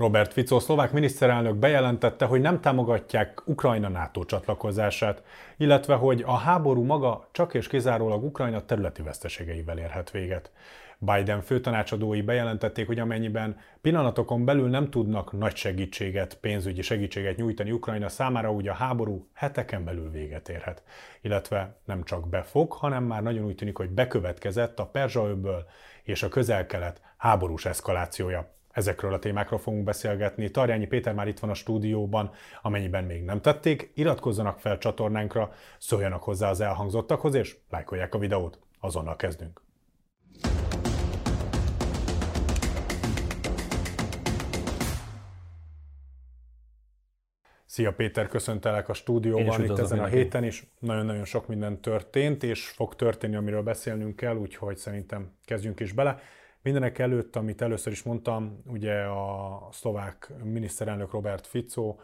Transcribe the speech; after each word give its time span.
Robert 0.00 0.32
Fico, 0.32 0.60
szlovák 0.60 0.92
miniszterelnök 0.92 1.54
bejelentette, 1.54 2.24
hogy 2.24 2.40
nem 2.40 2.60
támogatják 2.60 3.42
Ukrajna 3.44 3.88
NATO 3.88 4.24
csatlakozását, 4.24 5.22
illetve 5.56 5.94
hogy 5.94 6.22
a 6.26 6.36
háború 6.36 6.84
maga 6.84 7.28
csak 7.32 7.54
és 7.54 7.66
kizárólag 7.66 8.24
Ukrajna 8.24 8.64
területi 8.64 9.02
veszteségeivel 9.02 9.78
érhet 9.78 10.10
véget. 10.10 10.50
Biden 10.98 11.40
főtanácsadói 11.40 12.22
bejelentették, 12.22 12.86
hogy 12.86 12.98
amennyiben 12.98 13.58
pillanatokon 13.80 14.44
belül 14.44 14.68
nem 14.68 14.90
tudnak 14.90 15.32
nagy 15.32 15.56
segítséget, 15.56 16.34
pénzügyi 16.34 16.82
segítséget 16.82 17.36
nyújtani 17.36 17.72
Ukrajna 17.72 18.08
számára, 18.08 18.52
úgy 18.52 18.68
a 18.68 18.74
háború 18.74 19.28
heteken 19.34 19.84
belül 19.84 20.10
véget 20.10 20.48
érhet. 20.48 20.82
Illetve 21.20 21.76
nem 21.84 22.02
csak 22.02 22.28
befog, 22.28 22.72
hanem 22.72 23.04
már 23.04 23.22
nagyon 23.22 23.44
úgy 23.44 23.54
tűnik, 23.54 23.76
hogy 23.76 23.90
bekövetkezett 23.90 24.78
a 24.78 24.86
Perzsa 24.86 25.36
és 26.02 26.22
a 26.22 26.28
közel-kelet 26.28 27.00
háborús 27.16 27.64
eszkalációja. 27.64 28.58
Ezekről 28.72 29.12
a 29.12 29.18
témákról 29.18 29.58
fogunk 29.58 29.84
beszélgetni. 29.84 30.50
Tarjányi 30.50 30.86
Péter 30.86 31.14
már 31.14 31.28
itt 31.28 31.38
van 31.38 31.50
a 31.50 31.54
stúdióban, 31.54 32.30
amennyiben 32.62 33.04
még 33.04 33.24
nem 33.24 33.40
tették, 33.40 33.90
iratkozzanak 33.94 34.58
fel 34.60 34.78
csatornánkra, 34.78 35.52
szóljanak 35.78 36.22
hozzá 36.22 36.50
az 36.50 36.60
elhangzottakhoz, 36.60 37.34
és 37.34 37.56
lájkolják 37.70 38.14
a 38.14 38.18
videót. 38.18 38.58
Azonnal 38.80 39.16
kezdünk. 39.16 39.62
Szia 47.64 47.92
Péter, 47.92 48.28
köszöntelek 48.28 48.88
a 48.88 48.92
stúdióban 48.92 49.64
itt 49.64 49.78
ezen 49.78 49.98
a 49.98 50.06
héten 50.06 50.44
is. 50.44 50.66
Nagyon-nagyon 50.78 51.24
sok 51.24 51.46
minden 51.46 51.80
történt, 51.80 52.42
és 52.42 52.68
fog 52.68 52.94
történni, 52.94 53.36
amiről 53.36 53.62
beszélnünk 53.62 54.16
kell, 54.16 54.36
úgyhogy 54.36 54.76
szerintem 54.76 55.32
kezdjünk 55.44 55.80
is 55.80 55.92
bele. 55.92 56.18
Mindenek 56.62 56.98
előtt, 56.98 57.36
amit 57.36 57.62
először 57.62 57.92
is 57.92 58.02
mondtam, 58.02 58.62
ugye 58.66 59.02
a 59.02 59.68
szlovák 59.72 60.32
miniszterelnök 60.42 61.10
Robert 61.10 61.46
Fico 61.46 61.96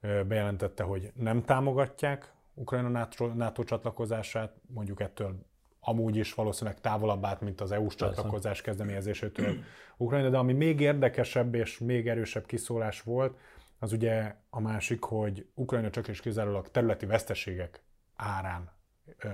bejelentette, 0.00 0.82
hogy 0.82 1.12
nem 1.14 1.42
támogatják 1.44 2.32
Ukrajna 2.54 2.88
NATO, 2.88 3.26
NATO 3.26 3.64
csatlakozását, 3.64 4.54
mondjuk 4.66 5.00
ettől 5.00 5.46
amúgy 5.80 6.16
is 6.16 6.34
valószínűleg 6.34 6.80
távolabb 6.80 7.24
állt, 7.24 7.40
mint 7.40 7.60
az 7.60 7.72
EU-s 7.72 7.94
csatlakozás 7.94 8.60
kezdeményezésétől 8.60 9.54
Ukrajna, 9.96 10.28
de 10.28 10.38
ami 10.38 10.52
még 10.52 10.80
érdekesebb 10.80 11.54
és 11.54 11.78
még 11.78 12.08
erősebb 12.08 12.46
kiszólás 12.46 13.02
volt, 13.02 13.38
az 13.78 13.92
ugye 13.92 14.34
a 14.50 14.60
másik, 14.60 15.02
hogy 15.02 15.46
Ukrajna 15.54 15.90
csak 15.90 16.08
és 16.08 16.20
kizárólag 16.20 16.70
területi 16.70 17.06
veszteségek 17.06 17.82
árán 18.16 18.70
ö, 19.18 19.28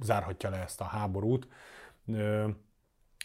zárhatja 0.00 0.50
le 0.50 0.56
ezt 0.56 0.80
a 0.80 0.84
háborút. 0.84 1.48
Ö, 2.06 2.48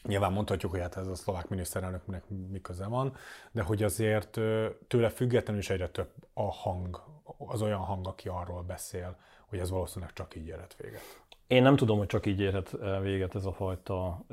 Nyilván 0.04 0.32
mondhatjuk, 0.32 0.72
hogy 0.72 0.82
hát 0.82 0.98
ez 0.98 1.08
a 1.08 1.16
szlovák 1.16 1.48
miniszterelnöknek 1.48 2.24
mi 2.28 2.62
köze 2.62 2.86
van, 2.88 3.16
de 3.52 3.62
hogy 3.62 3.84
azért 3.84 4.40
tőle 4.88 5.10
függetlenül 5.10 5.62
is 5.62 5.70
egyre 5.70 5.90
több 5.90 6.10
a 6.34 6.52
hang, 6.52 7.04
az 7.38 7.62
olyan 7.62 7.80
hang, 7.80 8.08
aki 8.08 8.28
arról 8.28 8.62
beszél, 8.62 9.16
hogy 9.46 9.60
ez 9.60 9.70
valószínűleg 9.70 10.14
csak 10.14 10.36
így 10.36 10.48
érhet 10.48 10.76
véget. 10.82 11.22
Én 11.48 11.62
nem 11.62 11.76
tudom, 11.76 11.98
hogy 11.98 12.08
csak 12.08 12.26
így 12.26 12.40
érhet 12.40 12.78
véget 13.02 13.36
ez 13.36 13.46
a 13.46 13.52
fajta 13.52 14.26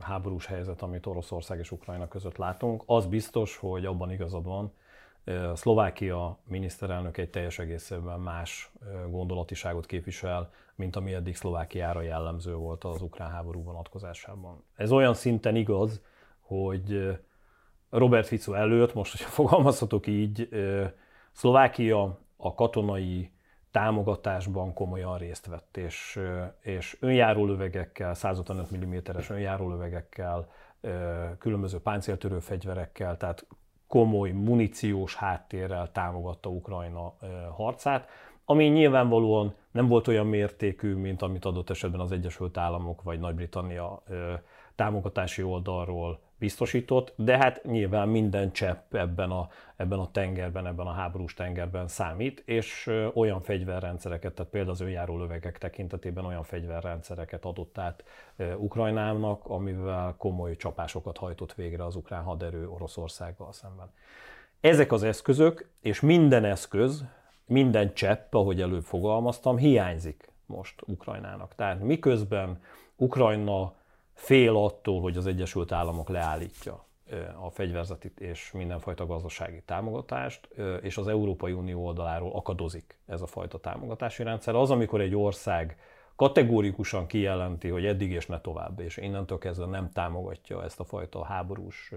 háborús 0.00 0.46
helyzet, 0.46 0.82
amit 0.82 1.06
Oroszország 1.06 1.58
és 1.58 1.70
Ukrajna 1.70 2.08
között 2.08 2.36
látunk. 2.36 2.82
Az 2.86 3.06
biztos, 3.06 3.56
hogy 3.56 3.86
abban 3.86 4.10
igazad 4.10 4.44
van, 4.44 4.72
Szlovákia 5.54 6.38
miniszterelnök 6.44 7.16
egy 7.16 7.30
teljes 7.30 7.58
egészében 7.58 8.20
más 8.20 8.70
gondolatiságot 9.08 9.86
képvisel, 9.86 10.52
mint 10.80 10.96
ami 10.96 11.14
eddig 11.14 11.36
Szlovákiára 11.36 12.02
jellemző 12.02 12.54
volt 12.54 12.84
az 12.84 13.02
ukrán 13.02 13.30
háború 13.30 13.62
vonatkozásában. 13.62 14.64
Ez 14.76 14.92
olyan 14.92 15.14
szinten 15.14 15.56
igaz, 15.56 16.00
hogy 16.40 17.18
Robert 17.90 18.26
Fico 18.26 18.52
előtt, 18.52 18.94
most, 18.94 19.10
hogyha 19.10 19.30
fogalmazhatok 19.42 20.06
így, 20.06 20.48
Szlovákia 21.32 22.18
a 22.36 22.54
katonai 22.54 23.30
támogatásban 23.70 24.74
komolyan 24.74 25.18
részt 25.18 25.46
vett, 25.46 25.76
és, 25.76 26.20
és 26.60 26.96
önjáró 27.00 27.46
lövegekkel, 27.46 28.14
155 28.14 28.76
mm-es 28.76 29.30
önjáró 29.30 29.68
lövegekkel, 29.68 30.48
különböző 31.38 31.80
páncéltörő 31.80 32.38
fegyverekkel, 32.38 33.16
tehát 33.16 33.46
komoly 33.86 34.30
muníciós 34.30 35.14
háttérrel 35.14 35.92
támogatta 35.92 36.48
Ukrajna 36.48 37.14
harcát, 37.56 38.08
ami 38.50 38.64
nyilvánvalóan 38.64 39.54
nem 39.70 39.86
volt 39.86 40.08
olyan 40.08 40.26
mértékű, 40.26 40.94
mint 40.94 41.22
amit 41.22 41.44
adott 41.44 41.70
esetben 41.70 42.00
az 42.00 42.12
Egyesült 42.12 42.56
Államok 42.56 43.02
vagy 43.02 43.20
Nagy-Britannia 43.20 44.02
támogatási 44.74 45.42
oldalról 45.42 46.20
biztosított, 46.38 47.12
de 47.16 47.36
hát 47.36 47.64
nyilván 47.64 48.08
minden 48.08 48.52
csepp 48.52 48.94
ebben 48.94 49.30
a, 49.30 49.48
ebben 49.76 49.98
a 49.98 50.10
tengerben, 50.10 50.66
ebben 50.66 50.86
a 50.86 50.92
háborús 50.92 51.34
tengerben 51.34 51.88
számít, 51.88 52.42
és 52.46 52.90
olyan 53.14 53.40
fegyverrendszereket, 53.40 54.34
tehát 54.34 54.50
például 54.50 54.72
az 54.72 54.80
önjáró 54.80 55.18
lövegek 55.18 55.58
tekintetében 55.58 56.24
olyan 56.24 56.42
fegyverrendszereket 56.42 57.44
adott 57.44 57.78
át 57.78 58.04
Ukrajnának, 58.56 59.46
amivel 59.46 60.14
komoly 60.18 60.56
csapásokat 60.56 61.18
hajtott 61.18 61.54
végre 61.54 61.84
az 61.84 61.96
ukrán 61.96 62.22
haderő 62.22 62.68
Oroszországgal 62.68 63.52
szemben. 63.52 63.90
Ezek 64.60 64.92
az 64.92 65.02
eszközök, 65.02 65.70
és 65.80 66.00
minden 66.00 66.44
eszköz, 66.44 67.04
minden 67.50 67.94
csepp, 67.94 68.34
ahogy 68.34 68.60
előbb 68.60 68.82
fogalmaztam, 68.82 69.56
hiányzik 69.56 70.32
most 70.46 70.82
Ukrajnának. 70.86 71.54
Tehát 71.54 71.80
miközben 71.80 72.62
Ukrajna 72.96 73.74
fél 74.14 74.56
attól, 74.56 75.00
hogy 75.00 75.16
az 75.16 75.26
Egyesült 75.26 75.72
Államok 75.72 76.08
leállítja 76.08 76.84
a 77.42 77.50
fegyverzeti 77.50 78.12
és 78.18 78.52
mindenfajta 78.52 79.06
gazdasági 79.06 79.62
támogatást, 79.64 80.48
és 80.80 80.96
az 80.96 81.08
Európai 81.08 81.52
Unió 81.52 81.84
oldaláról 81.84 82.32
akadozik 82.32 82.98
ez 83.06 83.22
a 83.22 83.26
fajta 83.26 83.58
támogatási 83.58 84.22
rendszer. 84.22 84.54
Az, 84.54 84.70
amikor 84.70 85.00
egy 85.00 85.14
ország 85.14 85.78
kategórikusan 86.16 87.06
kijelenti, 87.06 87.68
hogy 87.68 87.86
eddig 87.86 88.10
és 88.10 88.26
ne 88.26 88.40
tovább, 88.40 88.80
és 88.80 88.96
innentől 88.96 89.38
kezdve 89.38 89.66
nem 89.66 89.90
támogatja 89.92 90.64
ezt 90.64 90.80
a 90.80 90.84
fajta 90.84 91.24
háborús 91.24 91.92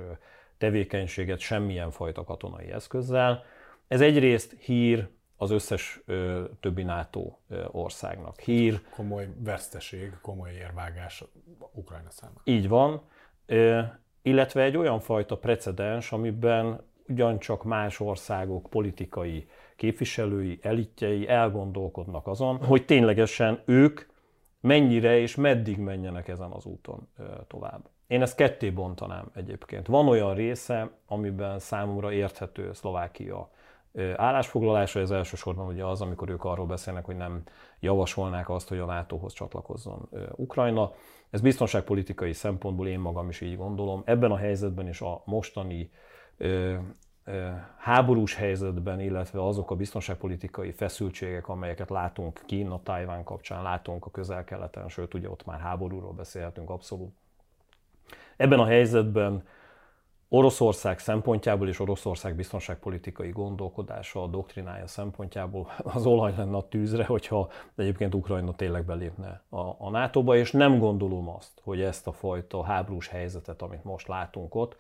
tevékenységet 0.58 1.40
semmilyen 1.40 1.92
fajta 1.92 2.24
katonai 2.24 2.72
eszközzel. 2.72 3.44
Ez 3.88 4.02
egyrészt 4.02 4.56
hír 4.60 5.08
az 5.44 5.52
összes 5.52 6.02
ö, 6.06 6.44
többi 6.60 6.84
NATO 6.84 7.36
ö, 7.50 7.64
országnak. 7.72 8.40
Hír. 8.40 8.82
Komoly 8.90 9.28
veszteség, 9.38 10.12
komoly 10.22 10.52
érvágás 10.52 11.24
Ukrajna 11.72 12.10
számára. 12.10 12.42
Így 12.44 12.68
van. 12.68 13.02
Ö, 13.46 13.82
illetve 14.22 14.62
egy 14.62 14.78
olyan 14.78 15.00
fajta 15.00 15.38
precedens, 15.38 16.12
amiben 16.12 16.82
ugyancsak 17.08 17.64
más 17.64 18.00
országok 18.00 18.70
politikai 18.70 19.48
képviselői, 19.76 20.60
elitjei 20.62 21.28
elgondolkodnak 21.28 22.28
azon, 22.28 22.58
hogy 22.58 22.86
ténylegesen 22.86 23.62
ők 23.66 24.02
mennyire 24.60 25.18
és 25.20 25.36
meddig 25.36 25.78
menjenek 25.78 26.28
ezen 26.28 26.52
az 26.52 26.66
úton 26.66 27.08
tovább. 27.48 27.90
Én 28.08 28.22
ezt 28.22 28.36
ketté 28.36 28.70
bontanám 28.70 29.32
egyébként. 29.36 29.88
Van 29.88 30.08
olyan 30.08 30.34
része, 30.34 30.90
amiben 31.08 31.60
számomra 31.60 32.12
érthető 32.12 32.74
Szlovákia 32.74 33.50
állásfoglalása, 34.16 35.00
ez 35.00 35.12
elsősorban 35.12 35.68
ugye 35.68 35.86
az, 35.86 36.02
amikor 36.02 36.30
ők 36.30 36.44
arról 36.44 36.66
beszélnek, 36.66 37.06
hogy 37.06 37.16
nem 37.16 37.44
javasolnák 37.80 38.50
azt, 38.50 38.70
hogy 38.70 38.80
a 38.80 38.86
NATO-hoz 38.86 39.34
csatlakozzon 39.34 40.10
Ukrajna. 40.36 40.92
Ez 41.30 41.42
biztonságpolitikai 41.42 42.34
szempontból 42.34 42.88
én 42.88 43.00
magam 43.00 43.30
is 43.30 43.42
így 43.42 43.58
gondolom. 43.58 44.02
Ebben 44.06 44.32
a 44.32 44.38
helyzetben 44.38 44.88
is 44.88 45.02
a 45.02 45.22
mostani 45.26 45.92
háborús 47.78 48.36
helyzetben, 48.36 49.00
illetve 49.00 49.46
azok 49.46 49.72
a 49.72 49.76
biztonságpolitikai 49.76 50.72
feszültségek, 50.72 51.48
amelyeket 51.48 51.90
látunk 51.90 52.42
Kína, 52.46 52.82
Tajván 52.84 53.24
kapcsán, 53.24 53.64
látunk 53.64 54.06
a 54.06 54.12
közel-keleten, 54.12 54.90
sőt 54.90 55.14
ugye 55.14 55.30
ott 55.30 55.46
már 55.46 55.60
háborúról 55.60 56.14
beszélhetünk 56.14 56.70
abszolút. 56.70 57.14
Ebben 58.38 58.60
a 58.60 58.66
helyzetben 58.66 59.44
Oroszország 60.36 61.00
szempontjából 61.00 61.68
és 61.68 61.80
Oroszország 61.80 62.36
biztonságpolitikai 62.36 63.30
gondolkodása, 63.30 64.24
a 64.24 64.28
doktrinája 64.28 64.88
szempontjából 64.88 65.72
az 65.96 66.06
olaj 66.06 66.34
lenne 66.38 66.58
a 66.58 66.68
tűzre, 66.68 67.06
hogyha 67.06 67.50
egyébként 67.76 68.16
Ukrajna 68.16 68.56
tényleg 68.56 68.86
belépne 68.86 69.42
a, 69.50 69.60
a 69.60 69.90
NATO-ba, 69.90 70.36
és 70.36 70.52
nem 70.52 70.80
gondolom 70.80 71.30
azt, 71.30 71.52
hogy 71.64 71.82
ezt 71.82 72.08
a 72.08 72.12
fajta 72.12 72.64
háborús 72.64 73.08
helyzetet, 73.08 73.62
amit 73.62 73.84
most 73.84 74.08
látunk 74.08 74.56
ott, 74.56 74.78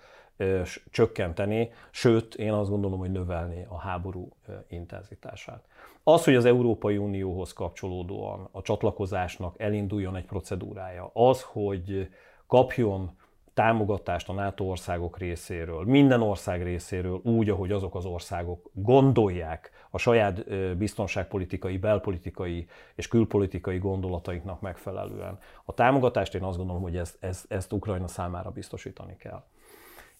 csökkenteni, 0.91 1.71
sőt, 1.91 2.35
én 2.35 2.51
azt 2.51 2.69
gondolom, 2.69 2.99
hogy 2.99 3.11
növelni 3.11 3.65
a 3.69 3.77
háború 3.77 4.29
intenzitását. 4.67 5.63
Az, 6.03 6.23
hogy 6.23 6.35
az 6.35 6.45
Európai 6.45 6.97
Unióhoz 6.97 7.53
kapcsolódóan 7.53 8.47
a 8.51 8.61
csatlakozásnak 8.61 9.59
elinduljon 9.59 10.15
egy 10.15 10.25
procedúrája, 10.25 11.09
az, 11.13 11.41
hogy 11.41 12.09
kapjon 12.47 13.21
támogatást 13.53 14.29
a 14.29 14.33
NATO 14.33 14.63
országok 14.63 15.17
részéről, 15.17 15.83
minden 15.85 16.21
ország 16.21 16.63
részéről 16.63 17.21
úgy, 17.23 17.49
ahogy 17.49 17.71
azok 17.71 17.95
az 17.95 18.05
országok 18.05 18.69
gondolják 18.73 19.71
a 19.89 19.97
saját 19.97 20.45
biztonságpolitikai, 20.77 21.77
belpolitikai 21.77 22.67
és 22.95 23.07
külpolitikai 23.07 23.77
gondolataiknak 23.77 24.61
megfelelően. 24.61 25.39
A 25.65 25.73
támogatást 25.73 26.35
én 26.35 26.43
azt 26.43 26.57
gondolom, 26.57 26.81
hogy 26.81 26.97
ezt, 26.97 27.17
ezt, 27.19 27.51
ezt 27.51 27.73
Ukrajna 27.73 28.07
számára 28.07 28.49
biztosítani 28.49 29.15
kell. 29.17 29.43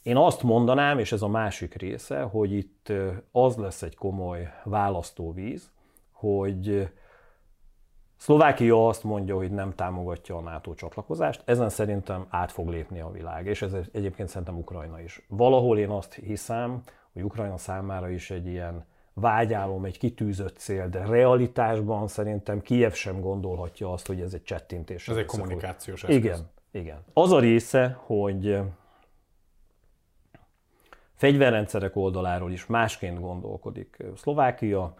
Én 0.02 0.18
azt 0.18 0.44
mondanám, 0.44 1.00
és 1.00 1.12
ez 1.12 1.22
a 1.22 1.28
másik 1.28 1.74
része, 1.74 2.22
hogy 2.22 2.54
itt 2.54 2.92
az 3.32 3.56
lesz 3.56 3.82
egy 3.82 3.96
komoly 3.96 4.54
választóvíz, 4.64 5.72
hogy 6.12 6.90
Szlovákia 8.24 8.88
azt 8.88 9.04
mondja, 9.04 9.36
hogy 9.36 9.52
nem 9.52 9.76
támogatja 9.76 10.36
a 10.36 10.42
NATO 10.42 10.74
csatlakozást, 10.74 11.42
ezen 11.46 11.70
szerintem 11.70 12.26
át 12.30 12.52
fog 12.52 12.70
lépni 12.70 13.00
a 13.00 13.12
világ, 13.12 13.46
és 13.46 13.62
ez 13.62 13.74
egyébként 13.92 14.30
szerintem 14.30 14.58
Ukrajna 14.58 15.02
is. 15.02 15.26
Valahol 15.28 15.78
én 15.78 15.90
azt 15.90 16.14
hiszem, 16.14 16.82
hogy 17.14 17.24
Ukrajna 17.24 17.58
számára 17.58 18.10
is 18.10 18.32
egy 18.32 18.48
ilyen 18.48 18.86
vágyálom, 19.14 19.86
egy 19.86 19.98
kitűzött 19.98 20.58
cél, 20.58 20.90
de 20.90 21.06
realitásban 21.06 22.08
szerintem 22.08 22.62
Kiev 22.62 22.94
sem 22.94 23.20
gondolhatja 23.20 23.92
azt, 23.92 24.08
hogy 24.08 24.22
ez 24.22 24.34
egy 24.34 24.44
csettintés. 24.44 25.08
Ez 25.08 25.18
egy 25.18 25.26
kommunikációs 25.26 26.04
eszköz. 26.04 26.18
Igen, 26.18 26.50
igen. 26.72 27.04
Az 27.14 27.32
a 27.32 27.40
része, 27.40 27.98
hogy 28.06 28.60
fegyverrendszerek 31.16 31.96
oldaláról 31.96 32.52
is 32.52 32.66
másként 32.66 33.20
gondolkodik 33.20 34.04
Szlovákia, 34.16 34.94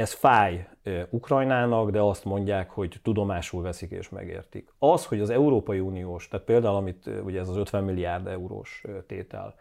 ez 0.00 0.12
fáj 0.12 0.68
Ukrajnának, 1.10 1.90
de 1.90 2.00
azt 2.00 2.24
mondják, 2.24 2.70
hogy 2.70 3.00
tudomásul 3.02 3.62
veszik 3.62 3.90
és 3.90 4.08
megértik. 4.08 4.72
Az, 4.78 5.06
hogy 5.06 5.20
az 5.20 5.30
Európai 5.30 5.80
Uniós, 5.80 6.28
tehát 6.28 6.46
például 6.46 6.76
amit 6.76 7.10
ugye 7.24 7.40
ez 7.40 7.48
az 7.48 7.56
50 7.56 7.84
milliárd 7.84 8.26
eurós 8.26 8.84
tétel, 9.06 9.54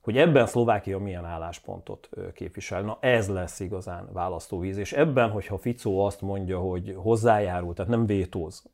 hogy 0.00 0.18
ebben 0.18 0.46
Szlovákia 0.46 0.98
milyen 0.98 1.24
álláspontot 1.24 2.08
képvisel. 2.34 2.82
Na 2.82 2.98
ez 3.00 3.28
lesz 3.28 3.60
igazán 3.60 4.08
választóvíz, 4.12 4.76
és 4.76 4.92
ebben, 4.92 5.30
hogyha 5.30 5.58
Ficó 5.58 6.04
azt 6.04 6.20
mondja, 6.20 6.58
hogy 6.58 6.94
hozzájárul, 6.96 7.74
tehát 7.74 7.90
nem 7.90 8.06
vétóz, 8.06 8.64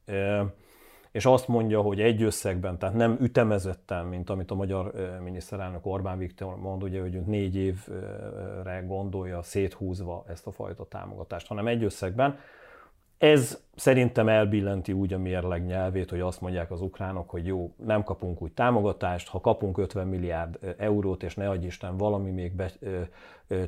és 1.19 1.27
azt 1.27 1.49
mondja, 1.49 1.81
hogy 1.81 2.01
egy 2.01 2.23
összegben, 2.23 2.79
tehát 2.79 2.95
nem 2.95 3.17
ütemezetten, 3.21 4.05
mint 4.05 4.31
amit 4.31 4.51
a 4.51 4.55
magyar 4.55 4.93
miniszterelnök 5.23 5.87
Orbán 5.87 6.19
Viktor 6.19 6.57
mond, 6.57 6.83
ugye, 6.83 7.01
hogy 7.01 7.21
négy 7.21 7.57
évre 7.57 8.85
gondolja 8.87 9.43
széthúzva 9.43 10.25
ezt 10.29 10.47
a 10.47 10.51
fajta 10.51 10.85
támogatást, 10.85 11.47
hanem 11.47 11.67
egy 11.67 11.85
összegben, 11.85 12.39
ez 13.19 13.63
szerintem 13.75 14.29
elbillenti 14.29 14.93
úgy 14.93 15.13
a 15.13 15.19
mérleg 15.19 15.67
nyelvét, 15.67 16.11
hogy 16.11 16.21
azt 16.21 16.41
mondják 16.41 16.71
az 16.71 16.81
ukránok, 16.81 17.31
hogy 17.31 17.47
jó, 17.47 17.75
nem 17.77 18.05
kapunk 18.05 18.43
úgy 18.43 18.53
támogatást, 18.53 19.29
ha 19.29 19.41
kapunk 19.41 19.79
50 19.79 20.07
milliárd 20.07 20.75
eurót, 20.77 21.23
és 21.23 21.35
ne 21.35 21.49
adj 21.49 21.67
Isten, 21.67 21.97
valami 21.97 22.31
még 22.31 22.53
be, 22.53 22.71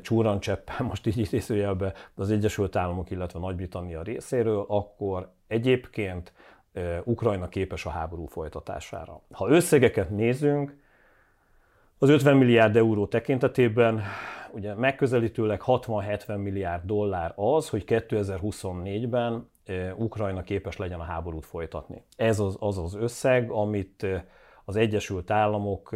csúrancseppen, 0.01 0.85
most 0.85 1.07
így 1.07 1.17
idézőjelbe 1.17 1.93
az 2.15 2.31
Egyesült 2.31 2.75
Államok, 2.75 3.09
illetve 3.09 3.39
Nagy-Britannia 3.39 4.01
részéről, 4.01 4.65
akkor 4.67 5.31
egyébként 5.47 6.33
Ukrajna 7.03 7.47
képes 7.47 7.85
a 7.85 7.89
háború 7.89 8.25
folytatására. 8.25 9.21
Ha 9.31 9.49
összegeket 9.49 10.09
nézünk, 10.09 10.79
az 11.97 12.09
50 12.09 12.37
milliárd 12.37 12.75
euró 12.75 13.07
tekintetében 13.07 14.01
ugye 14.51 14.73
megközelítőleg 14.73 15.61
60-70 15.65 16.37
milliárd 16.41 16.85
dollár 16.85 17.33
az, 17.35 17.69
hogy 17.69 17.83
2024-ben 17.87 19.49
Ukrajna 19.95 20.41
képes 20.41 20.77
legyen 20.77 20.99
a 20.99 21.03
háborút 21.03 21.45
folytatni. 21.45 22.03
Ez 22.15 22.39
az 22.39 22.57
az, 22.59 22.77
az 22.77 22.95
összeg, 22.95 23.51
amit 23.51 24.05
az 24.65 24.75
Egyesült 24.75 25.31
Államok 25.31 25.95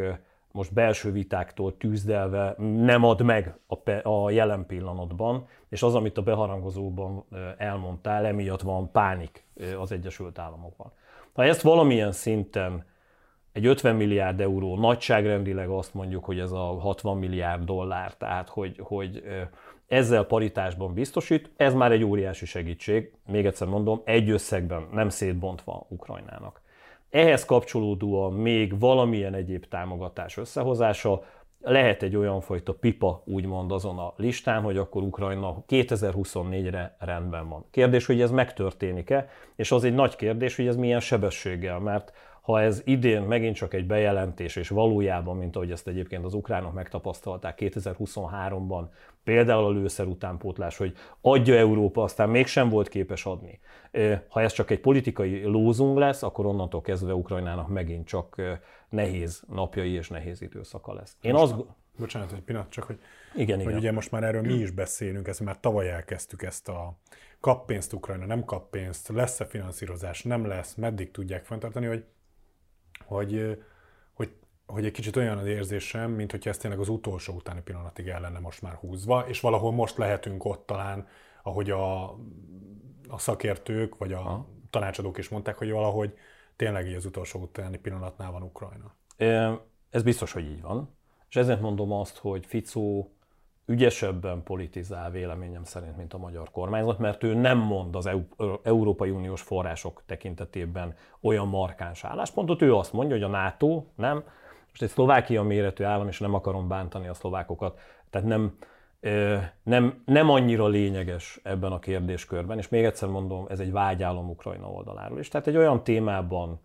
most 0.52 0.74
belső 0.74 1.12
vitáktól 1.12 1.78
tűzdelve 1.78 2.56
nem 2.58 3.04
ad 3.04 3.22
meg 3.22 3.58
a, 3.68 4.10
a 4.10 4.30
jelen 4.30 4.66
pillanatban, 4.66 5.48
és 5.76 5.84
az, 5.84 5.96
amit 5.96 6.18
a 6.18 6.22
beharangozóban 6.22 7.26
elmondtál, 7.58 8.26
emiatt 8.26 8.62
van 8.62 8.92
pánik 8.92 9.46
az 9.80 9.92
Egyesült 9.92 10.40
Államokban. 10.40 10.92
Ha 11.34 11.44
ezt 11.44 11.62
valamilyen 11.62 12.12
szinten 12.12 12.86
egy 13.52 13.66
50 13.66 13.96
milliárd 13.96 14.42
euró 14.42 14.78
nagyságrendileg 14.78 15.70
azt 15.70 15.94
mondjuk, 15.94 16.26
hogy 16.26 16.40
ez 16.40 16.52
a 16.52 16.80
60 16.80 17.18
milliárd 17.18 17.64
dollár, 17.64 18.14
tehát 18.14 18.50
hogy, 18.50 18.80
hogy 18.84 19.24
ezzel 19.88 20.24
paritásban 20.24 20.94
biztosít, 20.94 21.50
ez 21.56 21.74
már 21.74 21.92
egy 21.92 22.04
óriási 22.04 22.46
segítség, 22.46 23.12
még 23.28 23.46
egyszer 23.46 23.68
mondom, 23.68 24.02
egy 24.04 24.30
összegben, 24.30 24.88
nem 24.92 25.10
szétbontva 25.10 25.86
Ukrajnának. 25.90 26.62
Ehhez 27.10 27.46
kapcsolódóan 27.46 28.34
még 28.34 28.80
valamilyen 28.80 29.34
egyéb 29.34 29.66
támogatás 29.66 30.38
összehozása, 30.38 31.24
lehet 31.66 32.04
egy 32.04 32.16
olyan 32.16 32.42
fajta 32.42 32.74
pipa, 32.74 33.22
úgymond 33.26 33.72
azon 33.72 33.98
a 33.98 34.14
listán, 34.18 34.62
hogy 34.62 34.78
akkor 34.78 35.04
Ukrajna 35.04 35.64
2024-re 35.68 36.96
rendben 37.00 37.50
van. 37.50 37.66
Kérdés, 37.72 38.06
hogy 38.06 38.22
ez 38.22 38.32
megtörténik-e, 38.32 39.30
és 39.56 39.72
az 39.72 39.84
egy 39.84 39.94
nagy 39.94 40.16
kérdés, 40.16 40.56
hogy 40.56 40.68
ez 40.68 40.76
milyen 40.76 41.00
sebességgel, 41.00 41.80
mert 41.80 42.14
ha 42.46 42.62
ez 42.62 42.82
idén 42.86 43.22
megint 43.22 43.56
csak 43.56 43.74
egy 43.74 43.86
bejelentés, 43.86 44.56
és 44.56 44.70
valójában, 44.70 45.38
mint 45.38 45.56
ahogy 45.56 45.72
ezt 45.72 45.88
egyébként 45.88 46.26
az 46.26 46.34
ukránok 46.34 46.74
megtapasztalták 46.74 47.58
2023-ban, 47.62 48.84
például 49.24 49.66
a 49.66 49.70
lőszer 49.70 50.06
utánpótlás, 50.06 50.78
hogy 50.78 50.94
adja 51.22 51.56
Európa, 51.56 52.04
aztán 52.04 52.30
mégsem 52.30 52.70
volt 52.70 52.90
képes 52.90 53.26
adni. 53.26 53.60
Ha 54.28 54.42
ez 54.42 54.54
csak 54.54 54.70
egy 54.70 54.80
politikai 54.80 55.44
lózung 55.44 55.98
lesz, 55.98 56.24
akkor 56.24 56.46
onnantól 56.46 56.82
kezdve 56.82 57.14
Ukrajnának 57.14 57.68
megint 57.68 58.08
csak 58.08 58.42
nehéz 58.90 59.44
napjai 59.48 59.92
és 59.92 60.10
nehéz 60.10 60.42
időszaka 60.42 60.94
lesz. 60.94 61.18
Én 61.22 61.34
most, 61.34 61.54
azt... 61.54 61.64
Bocsánat, 61.98 62.32
egy 62.32 62.42
pillanat, 62.42 62.70
csak 62.70 62.84
hogy, 62.84 63.00
igen, 63.36 63.58
hogy 63.58 63.66
igen. 63.66 63.78
ugye 63.78 63.92
most 63.92 64.12
már 64.12 64.24
erről 64.24 64.42
mi 64.42 64.54
is 64.54 64.72
beszélünk, 64.72 65.28
ezt 65.28 65.40
már 65.40 65.60
tavaly 65.60 65.90
elkezdtük 65.90 66.44
ezt 66.44 66.70
a 66.70 66.98
kap 67.40 67.66
pénzt 67.66 67.94
Ukrajna, 67.94 68.26
nem 68.26 68.44
kap 68.44 68.70
pénzt, 68.70 69.08
lesz-e 69.08 69.46
finanszírozás, 69.46 70.24
nem 70.24 70.46
lesz, 70.46 70.76
meddig 70.76 71.12
tudják 71.12 71.46
fenntartani, 71.46 71.86
hogy 71.86 72.06
hogy, 73.06 73.62
hogy, 74.14 74.34
hogy 74.66 74.86
egy 74.86 74.92
kicsit 74.92 75.16
olyan 75.16 75.38
az 75.38 75.46
érzésem, 75.46 76.12
mint 76.12 76.32
hogy 76.32 76.48
ez 76.48 76.58
tényleg 76.58 76.80
az 76.80 76.90
utolsó 76.90 77.34
utáni 77.34 77.62
pillanatig 77.62 78.08
el 78.08 78.22
lenne 78.22 78.40
most 78.40 78.62
már 78.62 78.74
húzva, 78.74 79.26
és 79.28 79.40
valahol 79.40 79.72
most 79.72 79.98
lehetünk 79.98 80.46
ott 80.46 80.66
talán, 80.66 81.08
ahogy 81.44 81.70
a, 81.70 82.10
a 83.08 83.18
szakértők, 83.18 83.98
vagy 83.98 84.14
a 84.14 84.20
ha. 84.20 84.48
tanácsadók 84.70 85.18
is 85.18 85.30
mondták, 85.30 85.58
hogy 85.58 85.72
valahogy 85.72 86.14
tényleg 86.56 86.88
így 86.88 86.96
az 86.96 87.06
utolsó 87.06 87.40
utáni 87.40 87.78
pillanatnál 87.78 88.32
van 88.32 88.42
Ukrajna. 88.42 88.94
Ez 89.90 90.04
biztos, 90.04 90.32
hogy 90.32 90.46
így 90.46 90.62
van. 90.62 90.96
És 91.30 91.36
ezért 91.36 91.62
mondom 91.62 91.92
azt, 91.92 92.18
hogy 92.18 92.46
Ficó 92.46 93.16
ügyesebben 93.66 94.44
politizál 94.44 95.12
véleményem 95.12 95.64
szerint, 95.64 95.98
mint 95.98 96.14
a 96.14 96.18
magyar 96.18 96.52
kormányzat, 96.52 97.00
mert 97.00 97.24
ő 97.24 97.34
nem 97.34 97.58
mond 97.58 97.96
az 97.96 98.10
Európai 98.64 99.10
Uniós 99.10 99.42
források 99.42 100.04
tekintetében 100.06 100.96
olyan 101.22 101.48
markáns 101.48 102.04
álláspontot, 102.04 102.62
ő 102.62 102.76
azt 102.76 102.94
mondja, 102.94 103.16
hogy 103.16 103.24
a 103.24 103.28
NATO 103.28 103.84
nem, 103.96 104.24
most 104.70 104.82
egy 104.82 104.90
Szlovákia 104.90 105.44
méretű 105.44 105.84
állam, 105.84 106.08
és 106.08 106.20
nem 106.20 106.34
akarom 106.34 106.68
bántani 106.68 107.08
a 107.08 107.14
szlovákokat, 107.14 107.80
tehát 108.10 108.28
nem, 108.28 108.58
nem, 109.64 110.02
nem 110.06 110.30
annyira 110.30 110.68
lényeges 110.68 111.40
ebben 111.44 111.72
a 111.72 111.80
kérdéskörben, 111.80 112.58
és 112.58 112.70
még 112.70 112.84
egyszer 112.84 113.10
mondom, 113.10 113.46
ez 113.50 113.60
egy 113.60 113.72
vágyálom 113.72 114.30
Ukrajna 114.30 114.68
oldaláról 114.72 115.20
is. 115.20 115.28
Tehát 115.28 115.48
egy 115.48 115.58
olyan 115.58 115.84
témában 115.84 116.62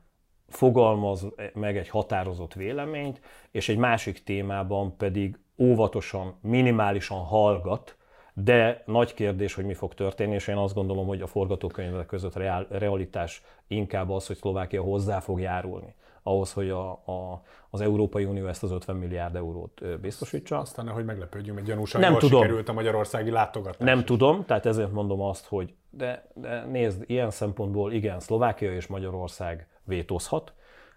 fogalmaz 0.48 1.26
meg 1.54 1.76
egy 1.76 1.88
határozott 1.88 2.54
véleményt, 2.54 3.20
és 3.50 3.68
egy 3.68 3.76
másik 3.76 4.22
témában 4.22 4.96
pedig 4.96 5.38
óvatosan, 5.58 6.38
minimálisan 6.42 7.18
hallgat, 7.18 7.96
de 8.34 8.82
nagy 8.86 9.14
kérdés, 9.14 9.54
hogy 9.54 9.64
mi 9.64 9.74
fog 9.74 9.94
történni, 9.94 10.34
és 10.34 10.48
én 10.48 10.56
azt 10.56 10.74
gondolom, 10.74 11.06
hogy 11.06 11.20
a 11.20 11.26
forgatókönyvek 11.26 12.06
között 12.06 12.36
realitás 12.68 13.42
inkább 13.66 14.10
az, 14.10 14.26
hogy 14.26 14.36
Szlovákia 14.36 14.82
hozzá 14.82 15.20
fog 15.20 15.40
járulni 15.40 15.94
ahhoz, 16.22 16.52
hogy 16.52 16.70
a, 16.70 16.90
a, 16.90 17.42
az 17.70 17.80
Európai 17.80 18.24
Unió 18.24 18.46
ezt 18.46 18.62
az 18.62 18.70
50 18.70 18.96
milliárd 18.96 19.36
eurót 19.36 20.00
biztosítsa. 20.00 20.58
Aztán, 20.58 20.88
hogy 20.88 21.04
meglepődjünk, 21.04 21.58
egy 21.58 21.64
gyanúsan 21.64 22.00
nem 22.00 22.18
tudom. 22.18 22.40
sikerült 22.40 22.68
a 22.68 22.72
magyarországi 22.72 23.30
látogatás. 23.30 23.86
Nem 23.86 23.98
is. 23.98 24.04
tudom, 24.04 24.44
tehát 24.44 24.66
ezért 24.66 24.92
mondom 24.92 25.20
azt, 25.20 25.46
hogy 25.46 25.74
de, 25.90 26.26
de 26.34 26.64
nézd, 26.64 27.02
ilyen 27.06 27.30
szempontból 27.30 27.92
igen, 27.92 28.20
Szlovákia 28.20 28.74
és 28.74 28.86
Magyarország 28.86 29.68
vétózhat. 29.84 30.52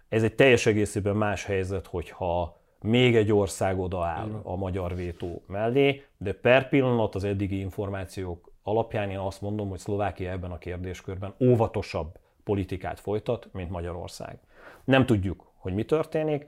Ez 0.08 0.22
egy 0.22 0.34
teljes 0.34 0.66
egészében 0.66 1.16
más 1.16 1.44
helyzet, 1.44 1.86
hogyha 1.86 2.62
még 2.80 3.16
egy 3.16 3.32
ország 3.32 3.78
odaáll 3.78 4.40
a 4.42 4.56
magyar 4.56 4.94
vétó 4.94 5.42
mellé, 5.46 6.04
de 6.18 6.32
per 6.32 6.68
pillanat 6.68 7.14
az 7.14 7.24
eddigi 7.24 7.58
információk 7.58 8.52
alapján 8.62 9.10
én 9.10 9.18
azt 9.18 9.40
mondom, 9.40 9.68
hogy 9.68 9.78
Szlovákia 9.78 10.30
ebben 10.30 10.50
a 10.50 10.58
kérdéskörben 10.58 11.34
óvatosabb 11.40 12.18
politikát 12.44 13.00
folytat, 13.00 13.48
mint 13.52 13.70
Magyarország. 13.70 14.38
Nem 14.84 15.06
tudjuk, 15.06 15.52
hogy 15.56 15.74
mi 15.74 15.84
történik. 15.84 16.46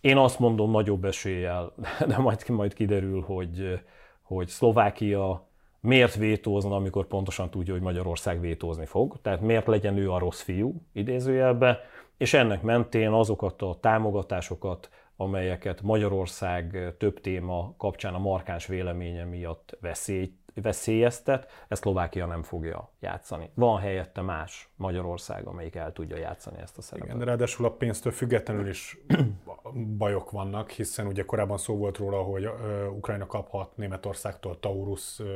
Én 0.00 0.16
azt 0.16 0.38
mondom 0.38 0.70
nagyobb 0.70 1.04
eséllyel, 1.04 1.72
de 2.08 2.18
majd, 2.18 2.48
majd 2.48 2.74
kiderül, 2.74 3.20
hogy, 3.20 3.80
hogy 4.22 4.48
Szlovákia 4.48 5.46
miért 5.80 6.14
vétózna, 6.14 6.76
amikor 6.76 7.06
pontosan 7.06 7.50
tudja, 7.50 7.72
hogy 7.72 7.82
Magyarország 7.82 8.40
vétózni 8.40 8.86
fog. 8.86 9.20
Tehát 9.22 9.40
miért 9.40 9.66
legyen 9.66 9.96
ő 9.96 10.10
a 10.12 10.18
rossz 10.18 10.40
fiú, 10.40 10.82
idézőjelbe, 10.92 11.80
és 12.16 12.34
ennek 12.34 12.62
mentén 12.62 13.10
azokat 13.10 13.62
a 13.62 13.78
támogatásokat, 13.80 14.90
amelyeket 15.16 15.82
Magyarország 15.82 16.94
több 16.98 17.20
téma 17.20 17.74
kapcsán 17.76 18.14
a 18.14 18.18
markáns 18.18 18.66
véleménye 18.66 19.24
miatt 19.24 19.76
veszélyt 19.80 20.37
veszélyeztet, 20.54 21.64
ezt 21.68 21.82
Szlovákia 21.82 22.26
nem 22.26 22.42
fogja 22.42 22.90
játszani. 23.00 23.50
Van 23.54 23.80
helyette 23.80 24.20
más 24.20 24.68
Magyarország, 24.76 25.46
amelyik 25.46 25.74
el 25.74 25.92
tudja 25.92 26.16
játszani 26.16 26.58
ezt 26.60 26.78
a 26.78 26.82
szerepet. 26.82 27.14
Igen, 27.14 27.24
ráadásul 27.26 27.66
a 27.66 27.70
pénztől 27.70 28.12
függetlenül 28.12 28.68
is 28.68 28.98
bajok 29.98 30.30
vannak, 30.30 30.70
hiszen 30.70 31.06
ugye 31.06 31.24
korábban 31.24 31.58
szó 31.58 31.76
volt 31.76 31.96
róla, 31.96 32.22
hogy 32.22 32.48
Ukrajna 32.90 33.26
kaphat 33.26 33.76
Németországtól 33.76 34.60
Taurus 34.60 35.18
uh, 35.18 35.26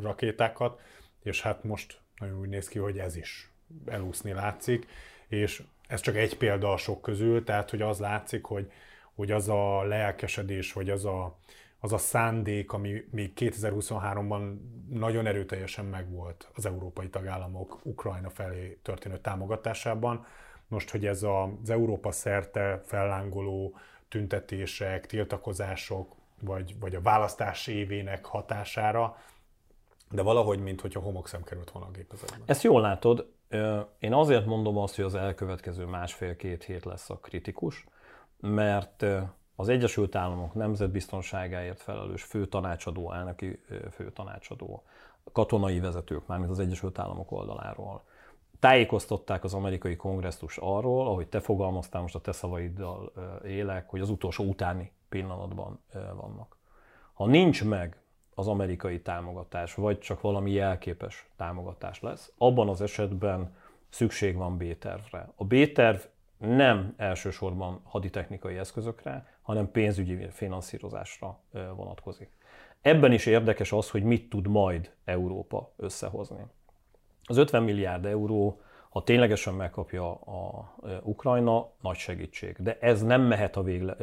rakétákat, 0.00 0.80
és 1.22 1.42
hát 1.42 1.64
most 1.64 2.00
nagyon 2.18 2.38
úgy 2.38 2.48
néz 2.48 2.68
ki, 2.68 2.78
hogy 2.78 2.98
ez 2.98 3.16
is 3.16 3.50
elúszni 3.86 4.32
látszik, 4.32 4.86
és 5.28 5.62
ez 5.88 6.00
csak 6.00 6.16
egy 6.16 6.36
példa 6.36 6.72
a 6.72 6.76
sok 6.76 7.02
közül, 7.02 7.44
tehát 7.44 7.70
hogy 7.70 7.82
az 7.82 7.98
látszik, 7.98 8.44
hogy, 8.44 8.70
hogy 9.14 9.30
az 9.30 9.48
a 9.48 9.82
lelkesedés, 9.82 10.72
vagy 10.72 10.90
az 10.90 11.04
a, 11.04 11.38
az 11.84 11.92
a 11.92 11.98
szándék, 11.98 12.72
ami 12.72 13.04
még 13.10 13.32
2023-ban 13.36 14.56
nagyon 14.90 15.26
erőteljesen 15.26 15.84
megvolt 15.84 16.50
az 16.54 16.66
európai 16.66 17.08
tagállamok 17.08 17.80
Ukrajna 17.82 18.30
felé 18.30 18.78
történő 18.82 19.18
támogatásában. 19.18 20.26
Most, 20.68 20.90
hogy 20.90 21.06
ez 21.06 21.22
az 21.22 21.70
Európa 21.70 22.10
szerte 22.10 22.80
fellángoló 22.84 23.76
tüntetések, 24.08 25.06
tiltakozások, 25.06 26.14
vagy, 26.40 26.78
vagy 26.80 26.94
a 26.94 27.00
választás 27.00 27.66
évének 27.66 28.24
hatására, 28.24 29.16
de 30.10 30.22
valahogy, 30.22 30.58
mint 30.58 30.80
hogyha 30.80 31.00
homokszem 31.00 31.42
került 31.42 31.70
volna 31.70 31.88
a 31.88 31.90
gépezetben. 31.90 32.40
Ezt 32.44 32.62
jól 32.62 32.80
látod. 32.80 33.32
Én 33.98 34.12
azért 34.12 34.46
mondom 34.46 34.76
azt, 34.76 34.96
hogy 34.96 35.04
az 35.04 35.14
elkövetkező 35.14 35.84
másfél-két 35.84 36.64
hét 36.64 36.84
lesz 36.84 37.10
a 37.10 37.18
kritikus, 37.18 37.86
mert 38.40 39.04
az 39.56 39.68
Egyesült 39.68 40.14
Államok 40.14 40.54
nemzetbiztonságáért 40.54 41.80
felelős 41.80 42.22
főtanácsadó, 42.22 43.12
elnöki 43.12 43.60
főtanácsadó, 43.90 44.82
katonai 45.32 45.80
vezetők, 45.80 46.26
mármint 46.26 46.50
az 46.50 46.58
Egyesült 46.58 46.98
Államok 46.98 47.32
oldaláról, 47.32 48.04
tájékoztatták 48.60 49.44
az 49.44 49.54
amerikai 49.54 49.96
kongresszus 49.96 50.58
arról, 50.58 51.06
ahogy 51.06 51.26
te 51.28 51.40
fogalmaztál, 51.40 52.00
most 52.00 52.14
a 52.14 52.20
te 52.20 52.32
szavaiddal 52.32 53.12
élek, 53.44 53.88
hogy 53.88 54.00
az 54.00 54.10
utolsó 54.10 54.44
utáni 54.44 54.92
pillanatban 55.08 55.80
vannak. 55.92 56.56
Ha 57.12 57.26
nincs 57.26 57.64
meg 57.64 58.02
az 58.34 58.48
amerikai 58.48 59.00
támogatás, 59.00 59.74
vagy 59.74 59.98
csak 59.98 60.20
valami 60.20 60.50
jelképes 60.50 61.28
támogatás 61.36 62.00
lesz, 62.00 62.32
abban 62.38 62.68
az 62.68 62.80
esetben 62.80 63.54
szükség 63.88 64.36
van 64.36 64.56
B-tervre. 64.56 65.28
A 65.36 65.44
B-terv 65.44 65.98
nem 66.42 66.94
elsősorban 66.96 67.80
haditechnikai 67.84 68.56
eszközökre, 68.56 69.26
hanem 69.42 69.70
pénzügyi 69.70 70.26
finanszírozásra 70.30 71.38
vonatkozik. 71.76 72.30
Ebben 72.80 73.12
is 73.12 73.26
érdekes 73.26 73.72
az, 73.72 73.90
hogy 73.90 74.02
mit 74.02 74.28
tud 74.28 74.46
majd 74.46 74.92
Európa 75.04 75.72
összehozni. 75.76 76.44
Az 77.24 77.36
50 77.36 77.62
milliárd 77.62 78.06
euró, 78.06 78.60
ha 78.88 79.02
ténylegesen 79.02 79.54
megkapja 79.54 80.12
a 80.12 80.74
Ukrajna, 81.02 81.70
nagy 81.80 81.96
segítség. 81.96 82.56
De 82.58 82.78
ez 82.80 83.02
nem 83.02 83.22
mehet 83.22 83.56
a 83.56 83.62
végle, 83.62 83.96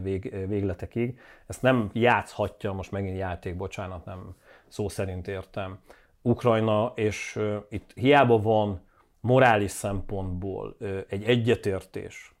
vég, 0.00 0.46
végletekig, 0.48 1.18
ezt 1.46 1.62
nem 1.62 1.90
játszhatja, 1.92 2.72
most 2.72 2.90
megint 2.90 3.16
játék, 3.18 3.56
bocsánat, 3.56 4.04
nem 4.04 4.36
szó 4.68 4.88
szerint 4.88 5.28
értem, 5.28 5.78
Ukrajna, 6.22 6.92
és 6.94 7.40
itt 7.68 7.92
hiába 7.94 8.40
van 8.40 8.80
morális 9.26 9.70
szempontból 9.70 10.76
egy 11.08 11.24
egyetértés, 11.24 12.34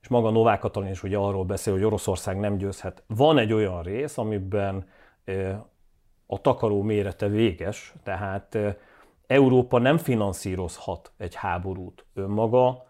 és 0.00 0.08
maga 0.08 0.30
Novák 0.30 0.58
Katalin 0.58 0.90
is 0.90 1.02
ugye 1.02 1.16
arról 1.16 1.44
beszél, 1.44 1.72
hogy 1.72 1.84
Oroszország 1.84 2.38
nem 2.38 2.56
győzhet. 2.56 3.02
Van 3.06 3.38
egy 3.38 3.52
olyan 3.52 3.82
rész, 3.82 4.18
amiben 4.18 4.88
a 6.26 6.40
takaró 6.40 6.82
mérete 6.82 7.28
véges, 7.28 7.94
tehát 8.02 8.58
Európa 9.26 9.78
nem 9.78 9.96
finanszírozhat 9.96 11.12
egy 11.16 11.34
háborút 11.34 12.04
önmaga 12.14 12.86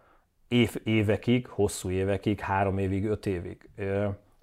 év, 0.47 0.75
évekig, 0.83 1.47
hosszú 1.47 1.89
évekig, 1.89 2.39
három 2.39 2.77
évig, 2.77 3.05
öt 3.05 3.25
évig. 3.25 3.69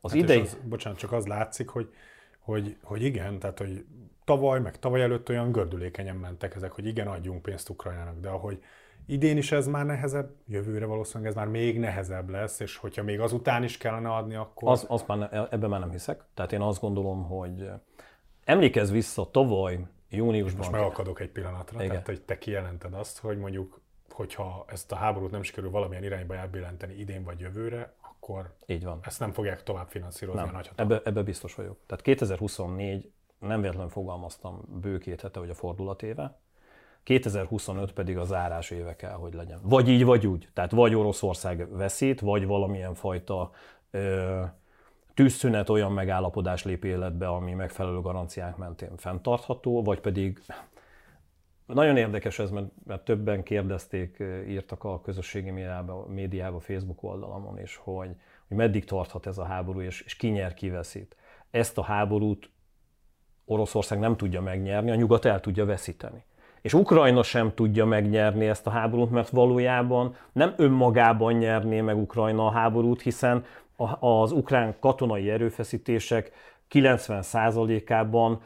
Az 0.01 0.13
hát 0.13 0.21
idei... 0.21 0.41
Az, 0.41 0.59
bocsánat, 0.69 0.99
csak 0.99 1.13
az 1.13 1.27
látszik, 1.27 1.69
hogy, 1.69 1.91
hogy, 2.39 2.77
hogy 2.83 3.03
igen, 3.03 3.39
tehát 3.39 3.59
hogy 3.59 3.85
tavaly, 4.29 4.61
meg 4.61 4.79
tavaly 4.79 5.03
előtt 5.03 5.29
olyan 5.29 5.53
gördülékenyen 5.53 6.17
mentek 6.17 6.55
ezek, 6.55 6.73
hogy 6.73 6.87
igen, 6.87 7.07
adjunk 7.07 7.43
pénzt 7.43 7.69
Ukrajnának, 7.69 8.21
de 8.21 8.29
ahogy 8.29 8.63
idén 9.07 9.37
is 9.37 9.53
ez 9.53 9.67
már 9.67 9.87
nehezebb, 9.87 10.31
jövőre 10.47 10.87
valószínűleg 10.87 11.31
ez 11.31 11.37
már 11.37 11.47
még 11.47 11.79
nehezebb 11.79 12.29
lesz, 12.29 12.61
és 12.61 12.77
hogyha 12.77 13.03
még 13.03 13.21
azután 13.21 13.63
is 13.63 13.77
kellene 13.77 14.09
adni, 14.09 14.35
akkor... 14.35 14.71
Az, 14.71 14.85
az 14.89 15.05
már, 15.07 15.49
ebben 15.51 15.71
már 15.71 15.81
nem 15.81 15.91
hiszek. 15.91 16.25
Tehát 16.35 16.53
én 16.53 16.61
azt 16.61 16.81
gondolom, 16.81 17.25
hogy 17.25 17.71
emlékezz 18.45 18.91
vissza 18.91 19.31
tavaly 19.31 19.79
júniusban... 20.09 20.59
Most 20.59 20.71
megakadok 20.71 21.21
egy 21.21 21.31
pillanatra, 21.31 21.77
Igen. 21.77 21.89
tehát 21.89 22.07
hogy 22.07 22.23
te 22.23 22.39
kijelented 22.39 22.95
azt, 22.95 23.19
hogy 23.19 23.39
mondjuk, 23.39 23.81
hogyha 24.11 24.65
ezt 24.69 24.93
a 24.93 24.97
háborút 24.97 25.31
nem 25.31 25.43
sikerül 25.43 25.71
valamilyen 25.71 26.05
irányba 26.05 26.35
elbillenteni 26.35 26.95
idén 26.95 27.25
vagy 27.25 27.41
jövőre, 27.41 27.93
akkor 28.01 28.55
Így 28.67 28.85
van. 28.85 28.99
ezt 29.03 29.21
nem 29.21 29.33
fogják 29.33 29.63
tovább 29.63 29.89
finanszírozni 29.89 30.41
nem. 30.41 30.49
a 30.49 30.53
nagyhatalmak. 30.53 30.97
Ebbe, 30.97 31.11
ebbe 31.11 31.23
biztos 31.23 31.55
vagyok. 31.55 31.79
Tehát 31.87 32.05
2024 32.05 33.11
nem 33.39 33.61
véletlenül 33.61 33.91
fogalmaztam 33.91 34.61
bő 34.81 34.99
két 34.99 35.21
hete, 35.21 35.39
hogy 35.39 35.51
a 35.51 35.55
fordulatéve, 35.55 36.39
2025 37.03 37.93
pedig 37.93 38.19
a 38.19 38.25
zárás 38.25 38.71
éve 38.71 38.97
kell, 38.97 39.13
hogy 39.13 39.35
legyen. 39.35 39.59
Vagy 39.63 39.89
így, 39.89 40.05
vagy 40.05 40.27
úgy. 40.27 40.49
Tehát 40.53 40.71
vagy 40.71 40.95
Oroszország 40.95 41.77
veszít, 41.77 42.21
vagy 42.21 42.47
valamilyen 42.47 42.95
fajta 42.95 43.51
ö, 43.91 44.43
tűzszünet 45.15 45.69
olyan 45.69 45.93
megállapodás 45.93 46.65
lép 46.65 46.85
életbe, 46.85 47.29
ami 47.29 47.53
megfelelő 47.53 48.01
garanciák 48.01 48.57
mentén 48.57 48.97
fenntartható, 48.97 49.83
vagy 49.83 50.01
pedig 50.01 50.41
nagyon 51.67 51.97
érdekes 51.97 52.39
ez, 52.39 52.51
mert, 52.51 52.67
mert 52.87 53.05
többen 53.05 53.43
kérdezték, 53.43 54.23
írtak 54.49 54.85
a 54.85 55.01
közösségi 55.01 55.51
médiába, 55.51 56.07
médiába 56.07 56.61
Facebook 56.61 57.03
oldalamon 57.03 57.61
is, 57.61 57.77
hogy, 57.77 58.11
hogy 58.49 58.57
meddig 58.57 58.85
tarthat 58.85 59.27
ez 59.27 59.39
a 59.39 59.45
háború, 59.45 59.81
és, 59.81 60.01
és 60.01 60.17
ki 60.17 60.29
nyer, 60.29 60.55
ki 60.55 60.71
veszít. 60.71 61.17
Ezt 61.51 61.79
a 61.79 61.83
háborút 61.83 62.51
Oroszország 63.51 63.99
nem 63.99 64.17
tudja 64.17 64.41
megnyerni, 64.41 64.91
a 64.91 64.95
nyugat 64.95 65.25
el 65.25 65.41
tudja 65.41 65.65
veszíteni. 65.65 66.25
És 66.61 66.75
Ukrajna 66.75 67.23
sem 67.23 67.55
tudja 67.55 67.85
megnyerni 67.85 68.47
ezt 68.47 68.67
a 68.67 68.71
háborút, 68.71 69.11
mert 69.11 69.29
valójában 69.29 70.15
nem 70.33 70.55
önmagában 70.57 71.33
nyerné 71.33 71.81
meg 71.81 71.97
Ukrajna 71.97 72.47
a 72.47 72.51
háborút, 72.51 73.03
hiszen 73.03 73.45
az 74.01 74.33
ukrán 74.33 74.75
katonai 74.81 75.31
erőfeszítések 75.31 76.33
90%-ában 76.71 78.41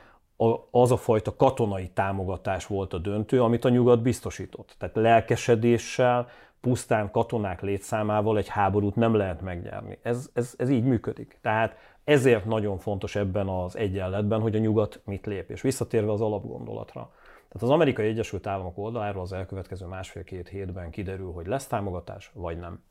az 0.71 0.93
a 0.93 0.97
fajta 0.97 1.37
katonai 1.37 1.89
támogatás 1.89 2.67
volt 2.67 2.93
a 2.93 2.99
döntő, 2.99 3.43
amit 3.43 3.65
a 3.65 3.69
nyugat 3.69 4.03
biztosított. 4.03 4.75
Tehát 4.79 4.97
lelkesedéssel, 4.97 6.29
pusztán 6.61 7.11
katonák 7.11 7.61
létszámával 7.61 8.39
egy 8.39 8.49
háborút 8.49 8.97
nem 8.97 9.15
lehet 9.15 9.41
megnyerni. 9.41 9.99
Ez, 10.03 10.31
ez, 10.33 10.55
ez 10.57 10.69
így 10.69 10.85
működik. 10.85 11.39
Tehát 11.41 11.77
ezért 12.05 12.45
nagyon 12.45 12.79
fontos 12.79 13.17
ebben 13.17 13.49
az 13.49 13.77
egyenletben, 13.77 14.41
hogy 14.41 14.57
a 14.57 14.59
nyugat 14.59 15.01
mit 15.05 15.27
lép. 15.27 15.51
És 15.51 15.61
visszatérve 15.61 16.13
az 16.13 16.21
alapgondolatra. 16.21 17.13
Tehát 17.49 17.69
az 17.69 17.71
Amerikai 17.71 18.07
Egyesült 18.07 18.47
Államok 18.47 18.79
oldaláról 18.79 19.23
az 19.23 19.33
elkövetkező 19.33 19.87
másfél-két 19.87 20.49
hétben 20.49 20.91
kiderül, 20.91 21.33
hogy 21.33 21.47
lesz 21.47 21.67
támogatás, 21.67 22.31
vagy 22.35 22.59
nem. 22.59 22.83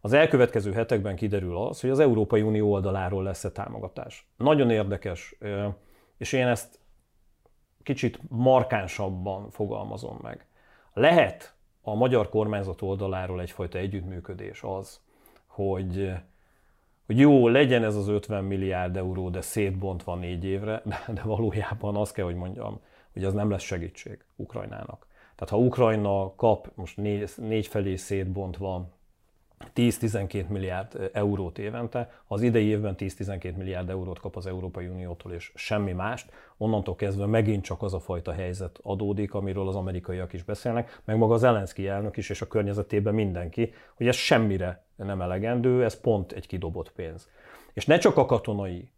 Az 0.00 0.12
elkövetkező 0.12 0.72
hetekben 0.72 1.16
kiderül 1.16 1.56
az, 1.56 1.80
hogy 1.80 1.90
az 1.90 1.98
Európai 1.98 2.42
Unió 2.42 2.72
oldaláról 2.72 3.22
lesz-e 3.22 3.50
támogatás. 3.50 4.28
Nagyon 4.36 4.70
érdekes, 4.70 5.38
és 6.16 6.32
én 6.32 6.46
ezt 6.46 6.78
kicsit 7.82 8.20
markánsabban 8.28 9.50
fogalmazom 9.50 10.18
meg. 10.22 10.46
Lehet 10.92 11.54
a 11.82 11.94
magyar 11.94 12.28
kormányzat 12.28 12.82
oldaláról 12.82 13.40
egyfajta 13.40 13.78
együttműködés 13.78 14.62
az, 14.62 15.00
hogy, 15.46 16.12
hogy 17.08 17.18
jó, 17.18 17.48
legyen 17.48 17.84
ez 17.84 17.96
az 17.96 18.08
50 18.08 18.44
milliárd 18.44 18.96
euró, 18.96 19.30
de 19.30 19.40
szétbontva 19.40 20.14
négy 20.14 20.44
évre, 20.44 20.82
de 21.14 21.22
valójában 21.24 21.96
azt 21.96 22.12
kell, 22.12 22.24
hogy 22.24 22.34
mondjam, 22.34 22.80
hogy 23.12 23.24
az 23.24 23.32
nem 23.32 23.50
lesz 23.50 23.62
segítség 23.62 24.24
Ukrajnának. 24.36 25.06
Tehát 25.34 25.48
ha 25.48 25.58
Ukrajna 25.58 26.34
kap 26.34 26.70
most 26.74 26.96
négy, 26.96 27.30
négy 27.36 27.66
felé 27.66 27.96
szétbontva 27.96 28.88
10-12 29.74 30.46
milliárd 30.46 31.10
eurót 31.12 31.58
évente, 31.58 32.10
az 32.26 32.42
idei 32.42 32.66
évben 32.66 32.94
10-12 32.98 33.56
milliárd 33.56 33.88
eurót 33.90 34.20
kap 34.20 34.36
az 34.36 34.46
Európai 34.46 34.86
Uniótól, 34.86 35.32
és 35.32 35.52
semmi 35.54 35.92
mást, 35.92 36.30
onnantól 36.56 36.94
kezdve 36.94 37.26
megint 37.26 37.64
csak 37.64 37.82
az 37.82 37.94
a 37.94 38.00
fajta 38.00 38.32
helyzet 38.32 38.78
adódik, 38.82 39.34
amiről 39.34 39.68
az 39.68 39.74
amerikaiak 39.74 40.32
is 40.32 40.42
beszélnek, 40.42 41.00
meg 41.04 41.16
maga 41.16 41.34
az 41.34 41.40
Zelenszky 41.40 41.88
elnök 41.88 42.16
is, 42.16 42.30
és 42.30 42.40
a 42.40 42.46
környezetében 42.46 43.14
mindenki, 43.14 43.72
hogy 43.94 44.08
ez 44.08 44.16
semmire 44.16 44.84
nem 44.96 45.20
elegendő, 45.20 45.84
ez 45.84 46.00
pont 46.00 46.32
egy 46.32 46.46
kidobott 46.46 46.92
pénz. 46.92 47.28
És 47.72 47.86
ne 47.86 47.98
csak 47.98 48.16
a 48.16 48.26
katonai 48.26 48.90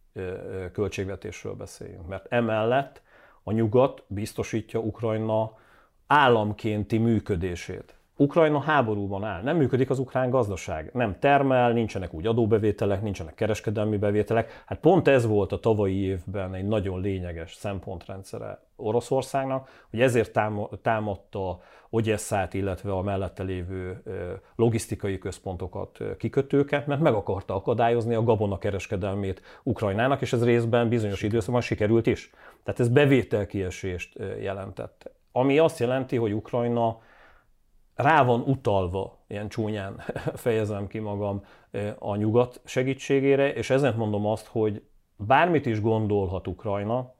költségvetésről 0.72 1.54
beszéljünk, 1.54 2.06
mert 2.06 2.26
emellett 2.28 3.02
a 3.42 3.52
nyugat 3.52 4.02
biztosítja 4.06 4.80
Ukrajna 4.80 5.58
államkénti 6.06 6.98
működését. 6.98 7.94
Ukrajna 8.20 8.60
háborúban 8.60 9.24
áll, 9.24 9.42
nem 9.42 9.56
működik 9.56 9.90
az 9.90 9.98
ukrán 9.98 10.30
gazdaság, 10.30 10.90
nem 10.92 11.18
termel, 11.18 11.72
nincsenek 11.72 12.14
úgy 12.14 12.26
adóbevételek, 12.26 13.02
nincsenek 13.02 13.34
kereskedelmi 13.34 13.96
bevételek. 13.96 14.62
Hát 14.66 14.78
pont 14.78 15.08
ez 15.08 15.26
volt 15.26 15.52
a 15.52 15.60
tavalyi 15.60 16.02
évben 16.02 16.54
egy 16.54 16.66
nagyon 16.66 17.00
lényeges 17.00 17.54
szempontrendszere 17.54 18.62
Oroszországnak, 18.76 19.68
hogy 19.90 20.00
ezért 20.00 20.38
támadta 20.82 21.60
Ogyesszát, 21.90 22.54
illetve 22.54 22.92
a 22.92 23.02
mellette 23.02 23.42
lévő 23.42 24.02
logisztikai 24.56 25.18
központokat, 25.18 25.98
kikötőket, 26.18 26.86
mert 26.86 27.00
meg 27.00 27.14
akarta 27.14 27.54
akadályozni 27.54 28.14
a 28.14 28.22
gabona 28.22 28.58
kereskedelmét 28.58 29.42
Ukrajnának, 29.62 30.20
és 30.20 30.32
ez 30.32 30.44
részben 30.44 30.88
bizonyos 30.88 31.22
időszakban 31.22 31.60
sikerült 31.60 32.06
is. 32.06 32.30
Tehát 32.64 32.80
ez 32.80 32.88
bevételkiesést 32.88 34.18
jelentett. 34.40 35.10
Ami 35.32 35.58
azt 35.58 35.78
jelenti, 35.78 36.16
hogy 36.16 36.32
Ukrajna 36.32 36.98
rá 38.02 38.24
van 38.24 38.40
utalva, 38.40 39.18
ilyen 39.26 39.48
csúnyán 39.48 40.02
fejezem 40.44 40.86
ki 40.86 40.98
magam, 40.98 41.44
a 41.98 42.16
nyugat 42.16 42.60
segítségére, 42.64 43.52
és 43.52 43.70
ezen 43.70 43.94
mondom 43.96 44.26
azt, 44.26 44.46
hogy 44.46 44.82
bármit 45.16 45.66
is 45.66 45.80
gondolhat 45.80 46.46
Ukrajna, 46.46 47.14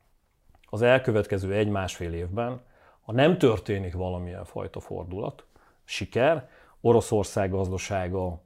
az 0.70 0.82
elkövetkező 0.82 1.52
egy-másfél 1.54 2.12
évben, 2.12 2.60
ha 3.00 3.12
nem 3.12 3.38
történik 3.38 3.94
valamilyen 3.94 4.44
fajta 4.44 4.80
fordulat, 4.80 5.44
siker, 5.84 6.49
Oroszország 6.80 7.50
gazdasága 7.50 8.42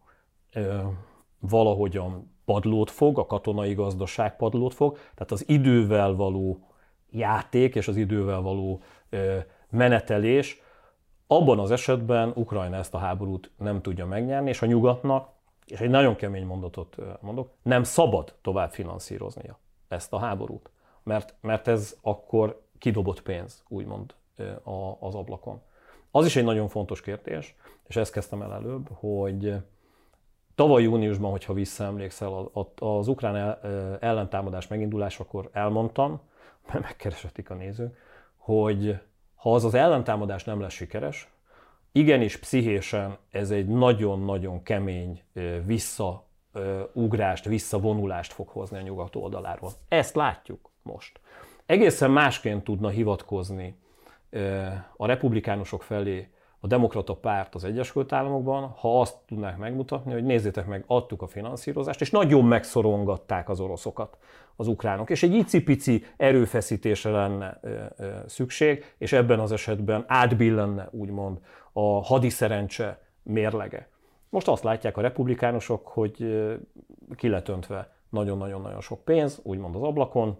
ö, 0.52 0.78
valahogyan 1.38 2.32
padlót 2.44 2.90
fog, 2.90 3.18
a 3.18 3.26
katonai 3.26 3.74
gazdaság 3.74 4.36
padlót 4.36 4.74
fog, 4.74 4.96
tehát 4.96 5.32
az 5.32 5.48
idővel 5.48 6.14
való 6.14 6.68
játék 7.10 7.74
és 7.74 7.88
az 7.88 7.96
idővel 7.96 8.40
való 8.40 8.82
ö, 9.08 9.38
menetelés 9.70 10.62
abban 11.26 11.58
az 11.58 11.70
esetben 11.70 12.32
Ukrajna 12.34 12.76
ezt 12.76 12.94
a 12.94 12.98
háborút 12.98 13.50
nem 13.56 13.82
tudja 13.82 14.06
megnyerni, 14.06 14.48
és 14.48 14.62
a 14.62 14.66
nyugatnak, 14.66 15.28
és 15.66 15.80
egy 15.80 15.90
nagyon 15.90 16.16
kemény 16.16 16.46
mondatot 16.46 16.96
mondok, 17.20 17.50
nem 17.62 17.82
szabad 17.82 18.34
tovább 18.42 18.70
finanszíroznia 18.70 19.58
ezt 19.88 20.12
a 20.12 20.18
háborút, 20.18 20.70
mert, 21.02 21.34
mert 21.40 21.68
ez 21.68 21.96
akkor 22.02 22.62
kidobott 22.78 23.22
pénz, 23.22 23.64
úgymond 23.68 24.14
az 24.98 25.14
ablakon. 25.14 25.60
Az 26.10 26.26
is 26.26 26.36
egy 26.36 26.44
nagyon 26.44 26.68
fontos 26.68 27.00
kérdés, 27.00 27.54
és 27.86 27.96
ezt 27.96 28.12
kezdtem 28.12 28.42
el 28.42 28.52
előbb, 28.52 28.88
hogy 28.92 29.54
tavaly 30.54 30.82
júniusban, 30.82 31.30
hogyha 31.30 31.52
visszaemlékszel, 31.52 32.50
az 32.78 33.08
ukrán 33.08 33.58
ellentámadás 34.00 34.68
megindulásakor 34.68 35.48
elmondtam, 35.52 36.20
mert 36.66 36.84
megkeresetik 36.88 37.50
a 37.50 37.54
nézők, 37.54 37.96
hogy 38.36 39.00
ha 39.44 39.54
az 39.54 39.64
az 39.64 39.74
ellentámadás 39.74 40.44
nem 40.44 40.60
lesz 40.60 40.72
sikeres, 40.72 41.28
igenis 41.92 42.38
pszichésen 42.38 43.16
ez 43.30 43.50
egy 43.50 43.66
nagyon-nagyon 43.66 44.62
kemény 44.62 45.22
visszaugrást, 45.64 47.44
visszavonulást 47.44 48.32
fog 48.32 48.48
hozni 48.48 48.78
a 48.78 48.80
nyugat 48.80 49.16
oldaláról. 49.16 49.70
Ezt 49.88 50.14
látjuk 50.14 50.70
most. 50.82 51.20
Egészen 51.66 52.10
másként 52.10 52.64
tudna 52.64 52.88
hivatkozni 52.88 53.78
a 54.96 55.06
republikánusok 55.06 55.82
felé 55.82 56.28
a 56.60 56.66
demokrata 56.66 57.14
párt 57.14 57.54
az 57.54 57.64
Egyesült 57.64 58.12
Államokban, 58.12 58.68
ha 58.68 59.00
azt 59.00 59.16
tudnák 59.26 59.56
megmutatni, 59.56 60.12
hogy 60.12 60.24
nézzétek 60.24 60.66
meg, 60.66 60.84
adtuk 60.86 61.22
a 61.22 61.26
finanszírozást, 61.26 62.00
és 62.00 62.10
nagyon 62.10 62.44
megszorongatták 62.44 63.48
az 63.48 63.60
oroszokat 63.60 64.18
az 64.56 64.66
ukránok. 64.66 65.10
És 65.10 65.22
egy 65.22 65.34
icipici 65.34 66.04
erőfeszítésre 66.16 67.10
lenne 67.10 67.60
szükség, 68.26 68.94
és 68.98 69.12
ebben 69.12 69.40
az 69.40 69.52
esetben 69.52 70.04
átbillenne 70.06 70.88
úgymond 70.90 71.38
a 71.72 72.02
hadiszerencse 72.04 73.02
mérlege. 73.22 73.88
Most 74.28 74.48
azt 74.48 74.62
látják 74.62 74.96
a 74.96 75.00
republikánusok, 75.00 75.86
hogy 75.88 76.44
kiletöntve 77.16 77.92
nagyon-nagyon-nagyon 78.08 78.80
sok 78.80 79.04
pénz, 79.04 79.40
úgymond 79.42 79.74
az 79.74 79.82
ablakon, 79.82 80.38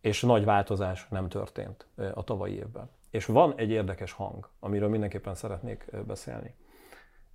és 0.00 0.22
nagy 0.22 0.44
változás 0.44 1.06
nem 1.10 1.28
történt 1.28 1.86
a 2.14 2.24
tavalyi 2.24 2.54
évben. 2.54 2.90
És 3.10 3.26
van 3.26 3.54
egy 3.56 3.70
érdekes 3.70 4.12
hang, 4.12 4.48
amiről 4.60 4.88
mindenképpen 4.88 5.34
szeretnék 5.34 5.86
beszélni. 6.06 6.54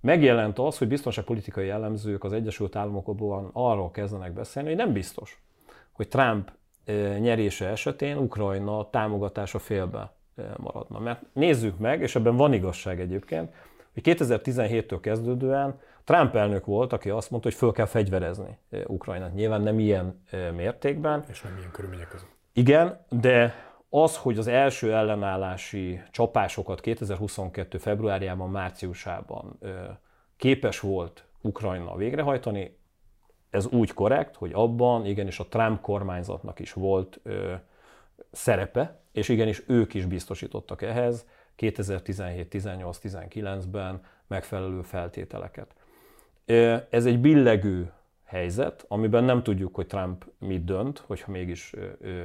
Megjelent 0.00 0.58
az, 0.58 0.78
hogy 0.78 0.88
biztonságpolitikai 0.88 1.66
jellemzők 1.66 2.24
az 2.24 2.32
Egyesült 2.32 2.76
Államokban 2.76 3.50
arról 3.52 3.90
kezdenek 3.90 4.32
beszélni, 4.32 4.68
hogy 4.68 4.78
nem 4.78 4.92
biztos, 4.92 5.42
hogy 6.00 6.08
Trump 6.08 6.52
nyerése 7.18 7.68
esetén 7.68 8.16
Ukrajna 8.16 8.90
támogatása 8.90 9.58
félbe 9.58 10.12
maradna. 10.56 10.98
Mert 10.98 11.22
nézzük 11.32 11.78
meg, 11.78 12.00
és 12.00 12.14
ebben 12.14 12.36
van 12.36 12.52
igazság 12.52 13.00
egyébként, 13.00 13.54
hogy 13.92 14.02
2017-től 14.04 14.98
kezdődően 15.00 15.80
Trump 16.04 16.34
elnök 16.34 16.64
volt, 16.64 16.92
aki 16.92 17.10
azt 17.10 17.30
mondta, 17.30 17.48
hogy 17.48 17.58
föl 17.58 17.72
kell 17.72 17.86
fegyverezni 17.86 18.58
Ukrajnát. 18.86 19.34
Nyilván 19.34 19.60
nem 19.60 19.78
ilyen 19.78 20.22
mértékben. 20.56 21.24
És 21.28 21.42
nem 21.42 21.56
ilyen 21.58 21.70
körülmények 21.70 22.08
között. 22.08 22.28
Igen, 22.52 23.04
de 23.08 23.54
az, 23.88 24.16
hogy 24.16 24.38
az 24.38 24.46
első 24.46 24.94
ellenállási 24.94 26.02
csapásokat 26.10 26.80
2022. 26.80 27.78
februárjában, 27.78 28.50
márciusában 28.50 29.58
képes 30.36 30.80
volt 30.80 31.24
Ukrajna 31.40 31.96
végrehajtani, 31.96 32.78
ez 33.50 33.66
úgy 33.66 33.92
korrekt, 33.92 34.36
hogy 34.36 34.50
abban 34.52 35.06
igenis 35.06 35.38
a 35.38 35.46
Trump 35.46 35.80
kormányzatnak 35.80 36.58
is 36.58 36.72
volt 36.72 37.20
ö, 37.22 37.54
szerepe, 38.30 39.00
és 39.12 39.28
igenis 39.28 39.62
ők 39.66 39.94
is 39.94 40.04
biztosítottak 40.06 40.82
ehhez 40.82 41.26
2017, 41.56 42.48
18, 42.48 42.98
19-ben 43.02 44.02
megfelelő 44.26 44.82
feltételeket. 44.82 45.74
Ez 46.90 47.06
egy 47.06 47.20
billegő 47.20 47.92
helyzet, 48.24 48.84
amiben 48.88 49.24
nem 49.24 49.42
tudjuk, 49.42 49.74
hogy 49.74 49.86
Trump 49.86 50.24
mit 50.38 50.64
dönt, 50.64 50.98
hogyha 50.98 51.30
mégis 51.30 51.74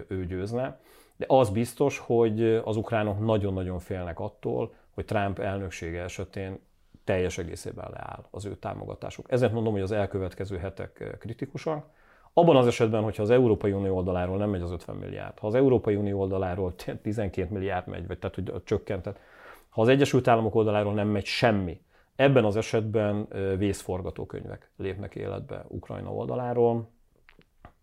ő 0.08 0.26
győzne, 0.28 0.80
de 1.16 1.26
az 1.28 1.50
biztos, 1.50 1.98
hogy 1.98 2.44
az 2.44 2.78
ukránok 2.78 3.20
nagyon-nagyon 3.20 3.80
félnek 3.80 4.20
attól, 4.20 4.74
hogy 4.94 5.06
Trump 5.06 5.40
elnöksége 5.40 6.02
esetén 6.02 6.60
teljes 7.06 7.38
egészében 7.38 7.89
leáll 7.91 8.26
az 8.32 8.46
ő 8.46 8.56
támogatásuk. 8.56 9.32
Ezért 9.32 9.52
mondom, 9.52 9.74
hogy 9.74 9.82
az 9.82 9.91
elkövetkező 9.91 10.58
hetek 10.58 11.18
kritikusak. 11.20 11.86
Abban 12.34 12.56
az 12.56 12.68
esetben, 12.68 13.04
hogyha 13.04 13.24
az 13.24 13.30
Európai 13.30 13.72
Unió 13.72 13.96
oldaláról 13.96 14.38
nem 14.38 14.50
megy 14.50 14.62
az 14.62 14.72
50 14.72 14.96
milliárd, 14.96 15.39
ha 15.39 15.48
az 15.48 15.56
Európai 15.56 15.96
Unió 15.96 16.20
oldaláról 16.20 16.76
12 17.02 17.48
milliárd 17.54 17.88
megy, 17.88 18.08
vagy 18.08 18.20
tehát 18.20 18.36
hogy 18.36 18.63
csökkentett, 18.63 19.20
ha 19.70 19.82
az 19.82 19.88
Egyesült 19.88 20.28
Államok 20.28 20.56
oldaláról 20.56 20.94
nem 20.94 21.08
megy 21.08 21.26
semmi, 21.26 21.82
ebben 22.15 22.46
az 22.46 22.56
esetben 22.56 23.28
vészforgatókönyvek 23.58 24.72
lépnek 24.78 25.15
életbe 25.15 25.65
Ukrajna 25.68 26.13
oldaláról, 26.13 26.89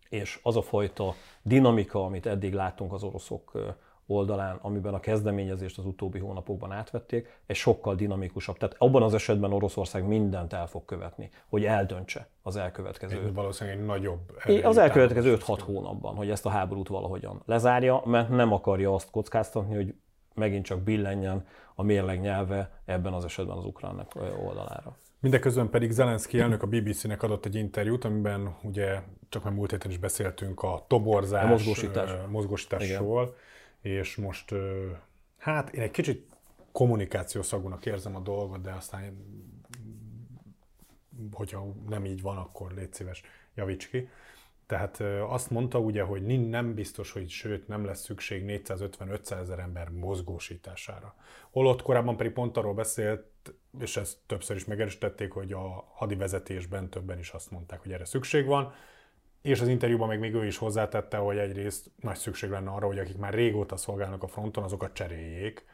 és 0.09 0.39
az 0.43 0.57
a 0.57 0.61
fajta 0.61 1.13
dinamika, 1.41 2.05
amit 2.05 2.25
eddig 2.25 2.53
láttunk 2.53 2.93
az 2.93 3.03
oroszok 3.03 3.75
oldalán, 4.05 4.57
amiben 4.61 4.93
a 4.93 4.99
kezdeményezést 4.99 5.77
az 5.77 5.85
utóbbi 5.85 6.19
hónapokban 6.19 6.71
átvették, 6.71 7.39
egy 7.45 7.55
sokkal 7.55 7.95
dinamikusabb. 7.95 8.57
Tehát 8.57 8.75
abban 8.77 9.03
az 9.03 9.13
esetben 9.13 9.53
Oroszország 9.53 10.07
mindent 10.07 10.53
el 10.53 10.67
fog 10.67 10.85
követni, 10.85 11.29
hogy 11.49 11.65
eldöntse 11.65 12.27
az 12.41 12.55
elkövetkező. 12.55 13.21
Egy, 13.25 13.33
valószínűleg 13.33 13.79
egy 13.79 13.85
nagyobb. 13.85 14.41
Az 14.63 14.77
elkövetkező 14.77 15.37
5-6 15.39 15.59
hónapban, 15.65 16.15
hogy 16.15 16.29
ezt 16.29 16.45
a 16.45 16.49
háborút 16.49 16.87
valahogyan 16.87 17.41
lezárja, 17.45 18.01
mert 18.05 18.29
nem 18.29 18.53
akarja 18.53 18.93
azt 18.93 19.09
kockáztatni, 19.09 19.75
hogy 19.75 19.93
megint 20.33 20.65
csak 20.65 20.81
billenjen 20.81 21.45
a 21.75 21.83
mérleg 21.83 22.21
nyelve 22.21 22.81
ebben 22.85 23.13
az 23.13 23.25
esetben 23.25 23.57
az 23.57 23.65
ukránnak 23.65 24.11
oldalára. 24.45 24.97
Mindeközben 25.19 25.69
pedig 25.69 25.91
Zelenszky 25.91 26.39
elnök 26.39 26.63
a 26.63 26.67
BBC-nek 26.67 27.23
adott 27.23 27.45
egy 27.45 27.55
interjút, 27.55 28.05
amiben 28.05 28.55
ugye 28.63 29.01
csak 29.29 29.43
már 29.43 29.53
múlt 29.53 29.71
héten 29.71 29.91
is 29.91 29.97
beszéltünk 29.97 30.63
a 30.63 30.85
toborzás, 30.87 31.43
a 31.43 31.47
mozgósítás. 31.47 32.11
mozgósításról, 32.29 33.35
és 33.83 34.15
most 34.15 34.53
hát 35.37 35.73
én 35.73 35.81
egy 35.81 35.91
kicsit 35.91 36.27
kommunikációszagúnak 36.71 37.85
érzem 37.85 38.15
a 38.15 38.19
dolgot, 38.19 38.61
de 38.61 38.71
aztán 38.71 39.25
hogyha 41.31 41.73
nem 41.89 42.05
így 42.05 42.21
van, 42.21 42.37
akkor 42.37 42.71
légy 42.71 42.93
szíves, 42.93 43.21
javíts 43.55 43.89
ki. 43.89 44.09
Tehát 44.65 44.99
azt 45.27 45.49
mondta 45.49 45.79
ugye, 45.79 46.01
hogy 46.01 46.49
nem 46.49 46.73
biztos, 46.73 47.11
hogy 47.11 47.29
sőt 47.29 47.67
nem 47.67 47.85
lesz 47.85 48.01
szükség 48.03 48.43
450-500 48.47 49.31
ezer 49.31 49.59
ember 49.59 49.89
mozgósítására. 49.89 51.15
Holott 51.51 51.81
korábban 51.81 52.17
pedig 52.17 52.31
pont 52.31 52.57
arról 52.57 52.73
beszélt, 52.73 53.25
és 53.79 53.97
ezt 53.97 54.17
többször 54.25 54.55
is 54.55 54.65
megerősítették, 54.65 55.31
hogy 55.31 55.51
a 55.51 55.89
hadi 55.93 56.15
vezetésben 56.15 56.89
többen 56.89 57.19
is 57.19 57.29
azt 57.29 57.51
mondták, 57.51 57.81
hogy 57.81 57.91
erre 57.91 58.05
szükség 58.05 58.45
van. 58.45 58.73
És 59.43 59.61
az 59.61 59.67
interjúban 59.67 60.07
még, 60.07 60.19
még 60.19 60.33
ő 60.33 60.45
is 60.45 60.57
hozzátette, 60.57 61.17
hogy 61.17 61.37
egyrészt 61.37 61.91
nagy 61.95 62.15
szükség 62.15 62.49
lenne 62.49 62.69
arra, 62.69 62.87
hogy 62.87 62.99
akik 62.99 63.17
már 63.17 63.33
régóta 63.33 63.77
szolgálnak 63.77 64.23
a 64.23 64.27
fronton, 64.27 64.63
azokat 64.63 64.93
cseréljék. 64.93 65.65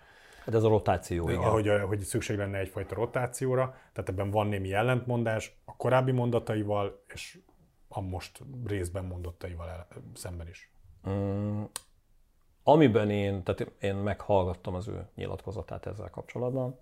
Hát 0.46 0.56
ez 0.56 0.64
a 0.64 0.70
rotáció. 0.70 1.26
Hogy, 1.26 1.72
hogy 1.88 2.00
szükség 2.00 2.38
lenne 2.38 2.58
egyfajta 2.58 2.96
rotációra, 2.96 3.76
tehát 3.94 4.10
ebben 4.10 4.32
van 4.32 4.48
némi 4.48 4.74
ellentmondás 4.74 5.60
a 5.66 5.76
korábbi 5.76 6.12
mondataival, 6.12 7.04
és 7.08 7.40
a 7.88 8.02
most 8.02 8.42
részben 8.66 9.06
mondottaival 9.06 9.70
el, 9.70 9.88
szemben 10.14 10.48
is. 10.48 10.72
Mm, 11.10 11.64
amiben 12.64 13.10
én, 13.10 13.44
tehát 13.44 13.72
én 13.80 13.96
meghallgattam 13.96 14.74
az 14.74 14.88
ő 14.88 15.08
nyilatkozatát 15.16 15.86
ezzel 15.86 16.10
kapcsolatban, 16.10 16.80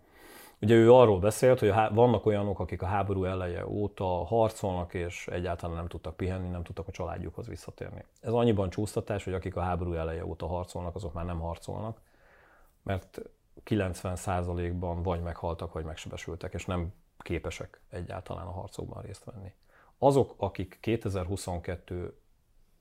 Ugye 0.61 0.75
ő 0.75 0.93
arról 0.93 1.19
beszélt, 1.19 1.59
hogy 1.59 1.73
vannak 1.91 2.25
olyanok, 2.25 2.59
akik 2.59 2.81
a 2.81 2.85
háború 2.85 3.23
eleje 3.23 3.67
óta 3.67 4.05
harcolnak, 4.05 4.93
és 4.93 5.27
egyáltalán 5.27 5.75
nem 5.75 5.87
tudtak 5.87 6.15
pihenni, 6.17 6.49
nem 6.49 6.63
tudtak 6.63 6.87
a 6.87 6.91
családjukhoz 6.91 7.47
visszatérni. 7.47 8.03
Ez 8.21 8.33
annyiban 8.33 8.69
csúsztatás, 8.69 9.23
hogy 9.23 9.33
akik 9.33 9.55
a 9.55 9.61
háború 9.61 9.93
eleje 9.93 10.25
óta 10.25 10.47
harcolnak, 10.47 10.95
azok 10.95 11.13
már 11.13 11.25
nem 11.25 11.39
harcolnak, 11.39 12.01
mert 12.83 13.21
90%-ban 13.65 15.03
vagy 15.03 15.21
meghaltak, 15.21 15.73
vagy 15.73 15.83
megsebesültek, 15.83 16.53
és 16.53 16.65
nem 16.65 16.93
képesek 17.17 17.81
egyáltalán 17.89 18.45
a 18.47 18.51
harcokban 18.51 19.01
részt 19.01 19.23
venni. 19.23 19.53
Azok, 19.97 20.33
akik 20.37 20.77
2022 20.81 22.17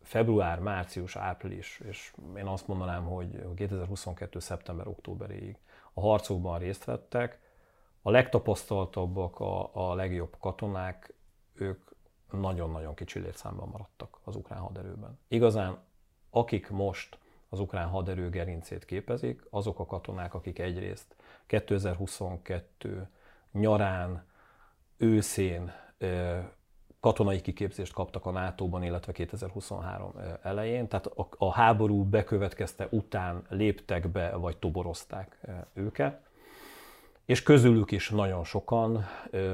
február, 0.03 0.59
március, 0.59 1.17
április, 1.17 1.81
és 1.89 2.13
én 2.37 2.47
azt 2.47 2.67
mondanám, 2.67 3.05
hogy 3.05 3.55
2022. 3.55 4.39
szeptember, 4.39 4.87
októberig 4.87 5.59
a 5.93 6.01
harcokban 6.01 6.59
részt 6.59 6.85
vettek, 6.85 7.45
a 8.07 8.11
legtapasztaltabbak, 8.11 9.41
a, 9.41 9.71
a 9.73 9.95
legjobb 9.95 10.37
katonák, 10.41 11.15
ők 11.55 11.91
nagyon-nagyon 12.31 12.95
kicsi 12.95 13.19
létszámban 13.19 13.69
maradtak 13.69 14.19
az 14.25 14.37
ukrán 14.37 14.59
haderőben. 14.59 15.19
Igazán, 15.29 15.79
akik 16.31 16.71
most 16.71 17.19
az 17.49 17.61
ukrán 17.61 17.89
haderő 17.89 18.31
gerincét 18.31 18.85
képezik, 18.85 19.47
azok 19.51 19.79
a 19.79 19.87
katonák, 19.87 20.35
akik 20.35 20.59
egyrészt 20.59 21.17
2022 21.47 23.09
nyarán, 23.53 24.27
őszén 24.97 25.73
katonai 27.01 27.41
kiképzést 27.41 27.93
kaptak 27.93 28.27
a 28.27 28.31
NATO-ban, 28.31 28.83
illetve 28.83 29.13
2023 29.13 30.13
elején, 30.43 30.89
tehát 30.89 31.07
a, 31.37 31.53
háború 31.53 32.05
bekövetkezte 32.05 32.89
után 32.91 33.47
léptek 33.49 34.09
be, 34.09 34.37
vagy 34.37 34.57
toborozták 34.57 35.41
őket, 35.73 36.26
és 37.27 37.43
közülük 37.43 37.91
is 37.91 38.11
nagyon 38.11 38.45
sokan 38.45 39.07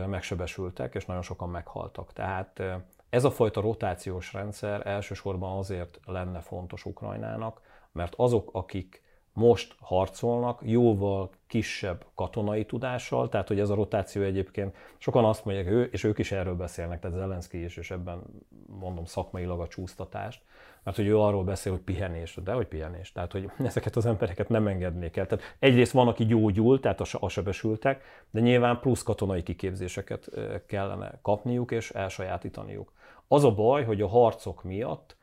megsebesültek, 0.07 0.95
és 0.95 1.05
nagyon 1.05 1.23
sokan 1.23 1.49
meghaltak. 1.49 2.13
Tehát 2.13 2.63
ez 3.11 3.25
a 3.25 3.31
fajta 3.31 3.61
rotációs 3.61 4.33
rendszer 4.33 4.87
elsősorban 4.87 5.59
azért 5.59 6.01
lenne 6.07 6.41
fontos 6.41 6.85
Ukrajnának, 6.85 7.61
mert 7.93 8.15
azok, 8.17 8.51
akik 8.53 9.03
most 9.33 9.75
harcolnak, 9.81 10.61
jóval 10.65 11.31
kisebb 11.47 12.05
katonai 12.15 12.67
tudással, 12.67 13.29
tehát 13.29 13.49
hogy 13.49 13.61
ez 13.61 13.71
a 13.71 13.75
rotáció 13.75 14.23
egyébként, 14.23 14.77
sokan 14.99 15.25
azt 15.25 15.45
mondják, 15.45 15.67
ő, 15.67 15.83
és 15.83 16.05
ők 16.05 16.19
is 16.19 16.33
erről 16.33 16.55
beszélnek, 16.55 17.01
tehát 17.01 17.17
Zelenszky 17.17 17.65
is, 17.65 17.77
és 17.77 17.91
ebben 17.91 18.23
mondom 18.67 19.05
szakmailag 19.05 19.61
a 19.61 19.69
csúsztatást, 19.69 20.43
mert 20.85 20.97
hogy 20.97 21.07
ő 21.07 21.19
arról 21.19 21.45
beszél, 21.45 21.73
hogy 21.73 21.81
pihenés, 21.81 22.39
de 22.45 22.53
hogy 22.53 22.67
pihenés, 22.67 23.13
tehát 23.13 23.33
hogy 23.33 23.51
ezeket 23.65 23.97
az 23.97 24.07
embereket 24.07 24.49
nem 24.49 24.67
engednék 24.67 25.17
el. 25.17 25.27
Tehát 25.27 25.57
egyrészt 25.59 25.93
van, 25.93 26.09
aki 26.09 26.27
gyógyul, 26.27 26.81
tehát 26.81 27.01
a, 27.01 27.07
a 27.21 27.29
sebesültek, 27.29 28.03
de 28.31 28.41
nyilván 28.41 28.81
plusz 28.81 29.03
katonai 29.03 29.43
kiképzéseket 29.43 30.31
kellene 30.67 31.19
kapniuk 31.23 31.71
és 31.71 31.91
elsajátítaniuk. 31.91 32.93
Az 33.29 33.45
a 33.45 33.55
baj, 33.55 33.85
hogy 33.85 34.01
a 34.01 34.09
harcok 34.09 34.63
miatt 34.63 35.17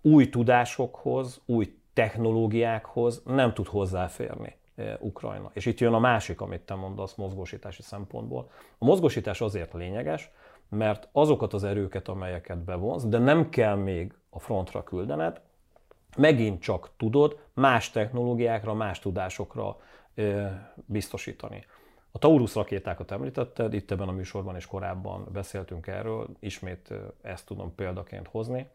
új 0.00 0.28
tudásokhoz, 0.28 1.40
új 1.46 1.78
technológiákhoz 1.92 3.22
nem 3.24 3.54
tud 3.54 3.66
hozzáférni 3.66 4.58
Ukrajna. 4.98 5.50
És 5.54 5.66
itt 5.66 5.78
jön 5.78 5.92
a 5.92 5.98
másik, 5.98 6.40
amit 6.40 6.60
te 6.60 6.74
mondasz 6.74 7.14
mozgósítási 7.14 7.82
szempontból. 7.82 8.50
A 8.78 8.84
mozgósítás 8.84 9.40
azért 9.40 9.72
lényeges, 9.72 10.30
mert 10.70 11.08
azokat 11.12 11.52
az 11.52 11.64
erőket, 11.64 12.08
amelyeket 12.08 12.58
bevonsz, 12.58 13.04
de 13.04 13.18
nem 13.18 13.48
kell 13.48 13.74
még 13.74 14.14
a 14.30 14.38
frontra 14.38 14.84
küldened, 14.84 15.40
megint 16.16 16.62
csak 16.62 16.90
tudod 16.96 17.38
más 17.54 17.90
technológiákra, 17.90 18.74
más 18.74 18.98
tudásokra 18.98 19.76
biztosítani. 20.74 21.64
A 22.12 22.18
Taurus 22.18 22.54
rakétákat 22.54 23.10
említetted, 23.10 23.74
itt 23.74 23.90
ebben 23.90 24.08
a 24.08 24.12
műsorban 24.12 24.56
is 24.56 24.66
korábban 24.66 25.28
beszéltünk 25.32 25.86
erről, 25.86 26.28
ismét 26.40 26.92
ezt 27.22 27.46
tudom 27.46 27.74
példaként 27.74 28.28
hozni. 28.28 28.68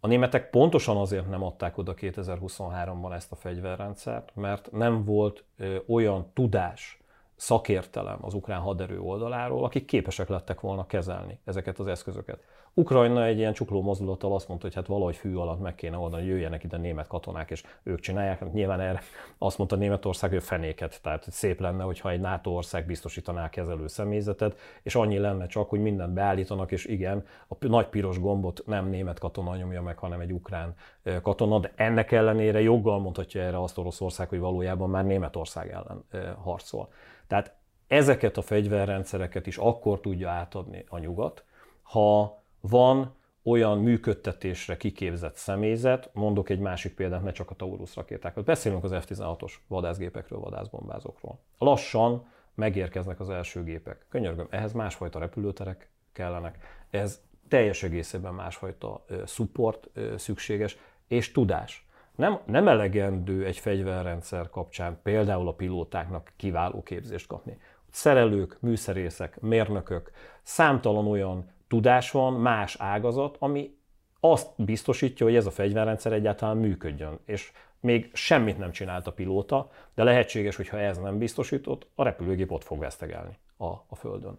A 0.00 0.06
németek 0.06 0.50
pontosan 0.50 0.96
azért 0.96 1.28
nem 1.28 1.42
adták 1.42 1.78
oda 1.78 1.94
2023-ban 1.96 3.14
ezt 3.14 3.32
a 3.32 3.36
fegyverrendszert, 3.36 4.30
mert 4.34 4.72
nem 4.72 5.04
volt 5.04 5.44
ö, 5.56 5.76
olyan 5.86 6.30
tudás, 6.34 6.98
szakértelem 7.36 8.18
az 8.20 8.34
ukrán 8.34 8.60
haderő 8.60 9.00
oldaláról, 9.00 9.64
akik 9.64 9.84
képesek 9.84 10.28
lettek 10.28 10.60
volna 10.60 10.86
kezelni 10.86 11.38
ezeket 11.44 11.78
az 11.78 11.86
eszközöket. 11.86 12.44
Ukrajna 12.76 13.24
egy 13.24 13.38
ilyen 13.38 13.52
csukló 13.52 13.82
mozdulattal 13.82 14.34
azt 14.34 14.48
mondta, 14.48 14.66
hogy 14.66 14.74
hát 14.74 14.86
valahogy 14.86 15.16
fű 15.16 15.34
alatt 15.34 15.60
meg 15.60 15.74
kéne 15.74 15.96
oldani, 15.96 16.22
hogy 16.22 16.30
jöjjenek 16.30 16.64
ide 16.64 16.76
német 16.76 17.06
katonák, 17.06 17.50
és 17.50 17.62
ők 17.82 18.00
csinálják. 18.00 18.38
Hát 18.38 18.52
nyilván 18.52 18.80
erre 18.80 19.00
azt 19.38 19.58
mondta 19.58 19.76
Németország, 19.76 20.30
hogy 20.30 20.42
fenéket, 20.42 21.00
tehát 21.02 21.26
szép 21.30 21.60
lenne, 21.60 21.82
hogyha 21.82 22.10
egy 22.10 22.20
NATO 22.20 22.50
ország 22.50 22.86
biztosítaná 22.86 23.50
kezelő 23.50 23.86
személyzetet, 23.86 24.58
és 24.82 24.94
annyi 24.94 25.18
lenne 25.18 25.46
csak, 25.46 25.68
hogy 25.68 25.80
mindent 25.80 26.12
beállítanak, 26.12 26.72
és 26.72 26.84
igen, 26.84 27.26
a 27.48 27.66
nagy 27.66 27.86
piros 27.86 28.20
gombot 28.20 28.62
nem 28.66 28.88
német 28.88 29.18
katona 29.18 29.56
nyomja 29.56 29.82
meg, 29.82 29.98
hanem 29.98 30.20
egy 30.20 30.32
ukrán 30.32 30.74
katona, 31.22 31.58
de 31.58 31.72
ennek 31.74 32.12
ellenére 32.12 32.60
joggal 32.60 32.98
mondhatja 32.98 33.42
erre 33.42 33.62
azt 33.62 33.78
Oroszország, 33.78 34.28
hogy 34.28 34.38
valójában 34.38 34.90
már 34.90 35.04
Németország 35.04 35.70
ellen 35.70 36.04
harcol. 36.42 36.88
Tehát 37.26 37.54
ezeket 37.86 38.36
a 38.36 38.42
fegyverrendszereket 38.42 39.46
is 39.46 39.56
akkor 39.56 40.00
tudja 40.00 40.30
átadni 40.30 40.84
a 40.88 40.98
nyugat, 40.98 41.44
ha 41.82 42.42
van 42.68 43.14
olyan 43.42 43.78
működtetésre 43.78 44.76
kiképzett 44.76 45.34
személyzet, 45.34 46.10
mondok 46.12 46.48
egy 46.48 46.58
másik 46.58 46.94
példát, 46.94 47.22
ne 47.22 47.32
csak 47.32 47.50
a 47.50 47.54
Taurus 47.54 47.96
rakétákat. 47.96 48.44
Beszélünk 48.44 48.84
az 48.84 48.92
F-16-os 48.92 49.52
vadászgépekről, 49.66 50.38
vadászbombázókról. 50.38 51.38
Lassan 51.58 52.26
megérkeznek 52.54 53.20
az 53.20 53.30
első 53.30 53.62
gépek. 53.62 54.06
Könyörgöm, 54.08 54.46
ehhez 54.50 54.72
másfajta 54.72 55.18
repülőterek 55.18 55.90
kellenek, 56.12 56.58
ez 56.90 57.20
teljes 57.48 57.82
egészében 57.82 58.34
másfajta 58.34 59.04
support 59.26 59.90
szükséges, 60.16 60.76
és 61.08 61.32
tudás. 61.32 61.88
Nem, 62.16 62.40
nem 62.46 62.68
elegendő 62.68 63.44
egy 63.44 63.58
fegyverrendszer 63.58 64.50
kapcsán 64.50 64.98
például 65.02 65.48
a 65.48 65.54
pilótáknak 65.54 66.32
kiváló 66.36 66.82
képzést 66.82 67.26
kapni. 67.26 67.58
Szerelők, 67.90 68.56
műszerészek, 68.60 69.40
mérnökök, 69.40 70.10
számtalan 70.42 71.06
olyan 71.06 71.52
tudás 71.74 72.10
van, 72.10 72.32
más 72.32 72.76
ágazat, 72.78 73.36
ami 73.38 73.76
azt 74.20 74.48
biztosítja, 74.56 75.26
hogy 75.26 75.36
ez 75.36 75.46
a 75.46 75.50
fegyverrendszer 75.50 76.12
egyáltalán 76.12 76.56
működjön. 76.56 77.18
És 77.24 77.52
még 77.80 78.10
semmit 78.12 78.58
nem 78.58 78.70
csinált 78.70 79.06
a 79.06 79.12
pilóta, 79.12 79.70
de 79.94 80.04
lehetséges, 80.04 80.56
hogy 80.56 80.68
ha 80.68 80.78
ez 80.78 80.98
nem 80.98 81.18
biztosított, 81.18 81.86
a 81.94 82.02
repülőgép 82.02 82.50
ott 82.50 82.64
fog 82.64 82.78
vesztegelni 82.78 83.38
a, 83.56 83.66
a 83.66 83.94
Földön. 83.94 84.38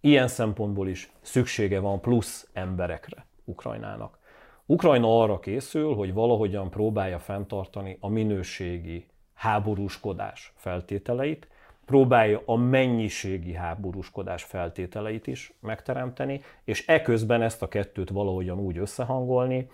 Ilyen 0.00 0.28
szempontból 0.28 0.88
is 0.88 1.12
szüksége 1.20 1.80
van 1.80 2.00
plusz 2.00 2.48
emberekre 2.52 3.26
Ukrajnának. 3.44 4.18
Ukrajna 4.66 5.22
arra 5.22 5.38
készül, 5.38 5.94
hogy 5.94 6.12
valahogyan 6.12 6.70
próbálja 6.70 7.18
fenntartani 7.18 7.96
a 8.00 8.08
minőségi 8.08 9.06
háborúskodás 9.34 10.52
feltételeit, 10.56 11.48
próbálja 11.84 12.42
a 12.46 12.56
mennyiségi 12.56 13.52
háborúskodás 13.52 14.42
feltételeit 14.42 15.26
is 15.26 15.52
megteremteni, 15.60 16.40
és 16.64 16.86
eközben 16.86 17.42
ezt 17.42 17.62
a 17.62 17.68
kettőt 17.68 18.10
valahogyan 18.10 18.58
úgy 18.58 18.78
összehangolni, 18.78 19.70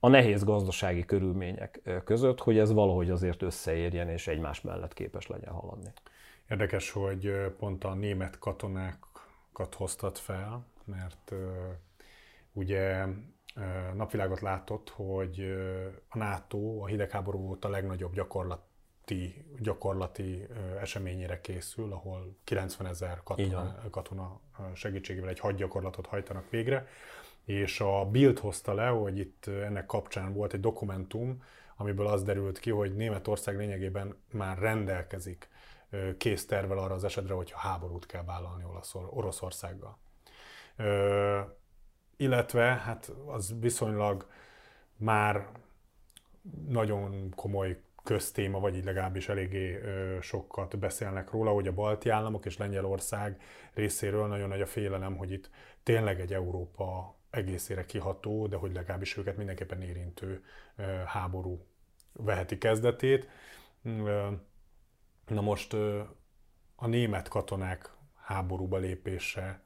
a 0.00 0.08
nehéz 0.08 0.44
gazdasági 0.44 1.04
körülmények 1.04 1.80
között, 2.04 2.40
hogy 2.40 2.58
ez 2.58 2.72
valahogy 2.72 3.10
azért 3.10 3.42
összeérjen 3.42 4.08
és 4.08 4.26
egymás 4.26 4.60
mellett 4.60 4.94
képes 4.94 5.26
legyen 5.26 5.52
haladni. 5.52 5.92
Érdekes, 6.50 6.90
hogy 6.90 7.32
pont 7.58 7.84
a 7.84 7.94
német 7.94 8.38
katonákat 8.38 9.74
hoztat 9.76 10.18
fel, 10.18 10.66
mert 10.84 11.32
ugye 12.52 13.04
napvilágot 13.94 14.40
látott, 14.40 14.88
hogy 14.88 15.40
a 16.08 16.18
NATO 16.18 16.82
a 16.82 16.86
hidegháború 16.86 17.48
óta 17.48 17.68
a 17.68 17.70
legnagyobb 17.70 18.14
gyakorlati, 19.08 19.44
gyakorlati 19.58 20.46
eseményére 20.80 21.40
készül, 21.40 21.92
ahol 21.92 22.36
90 22.44 22.86
ezer 22.86 23.20
katona, 23.22 23.80
katona 23.90 24.40
segítségével 24.74 25.28
egy 25.28 25.38
hadgyakorlatot 25.38 26.06
hajtanak 26.06 26.50
végre, 26.50 26.86
és 27.44 27.80
a 27.80 28.04
Bild 28.04 28.38
hozta 28.38 28.74
le, 28.74 28.88
hogy 28.88 29.18
itt 29.18 29.46
ennek 29.46 29.86
kapcsán 29.86 30.32
volt 30.32 30.52
egy 30.52 30.60
dokumentum, 30.60 31.42
amiből 31.76 32.06
az 32.06 32.22
derült 32.22 32.58
ki, 32.58 32.70
hogy 32.70 32.94
Németország 32.94 33.56
lényegében 33.56 34.16
már 34.32 34.58
rendelkezik 34.58 35.48
kész 36.18 36.46
tervel 36.46 36.78
arra 36.78 36.94
az 36.94 37.04
esetre, 37.04 37.34
hogyha 37.34 37.58
háborút 37.58 38.06
kell 38.06 38.24
vállalni 38.24 38.64
Oroszországgal. 39.10 39.98
Illetve 42.16 42.62
hát 42.62 43.12
az 43.26 43.54
viszonylag 43.60 44.26
már 44.96 45.48
nagyon 46.68 47.30
komoly 47.34 47.80
köztéma, 48.02 48.60
vagy 48.60 48.76
így 48.76 48.84
legalábbis 48.84 49.28
eléggé 49.28 49.80
sokat 50.20 50.78
beszélnek 50.78 51.30
róla, 51.30 51.50
hogy 51.50 51.66
a 51.66 51.74
balti 51.74 52.08
államok 52.08 52.46
és 52.46 52.56
Lengyelország 52.56 53.42
részéről 53.74 54.26
nagyon 54.26 54.48
nagy 54.48 54.60
a 54.60 54.66
félelem, 54.66 55.16
hogy 55.16 55.30
itt 55.32 55.50
tényleg 55.82 56.20
egy 56.20 56.32
Európa 56.32 57.16
egészére 57.30 57.84
kiható, 57.84 58.46
de 58.46 58.56
hogy 58.56 58.72
legalábbis 58.72 59.16
őket 59.16 59.36
mindenképpen 59.36 59.82
érintő 59.82 60.44
háború 61.06 61.66
veheti 62.12 62.58
kezdetét. 62.58 63.28
Na 65.26 65.40
most 65.40 65.72
a 66.76 66.86
német 66.86 67.28
katonák 67.28 67.90
háborúba 68.14 68.76
lépése 68.76 69.62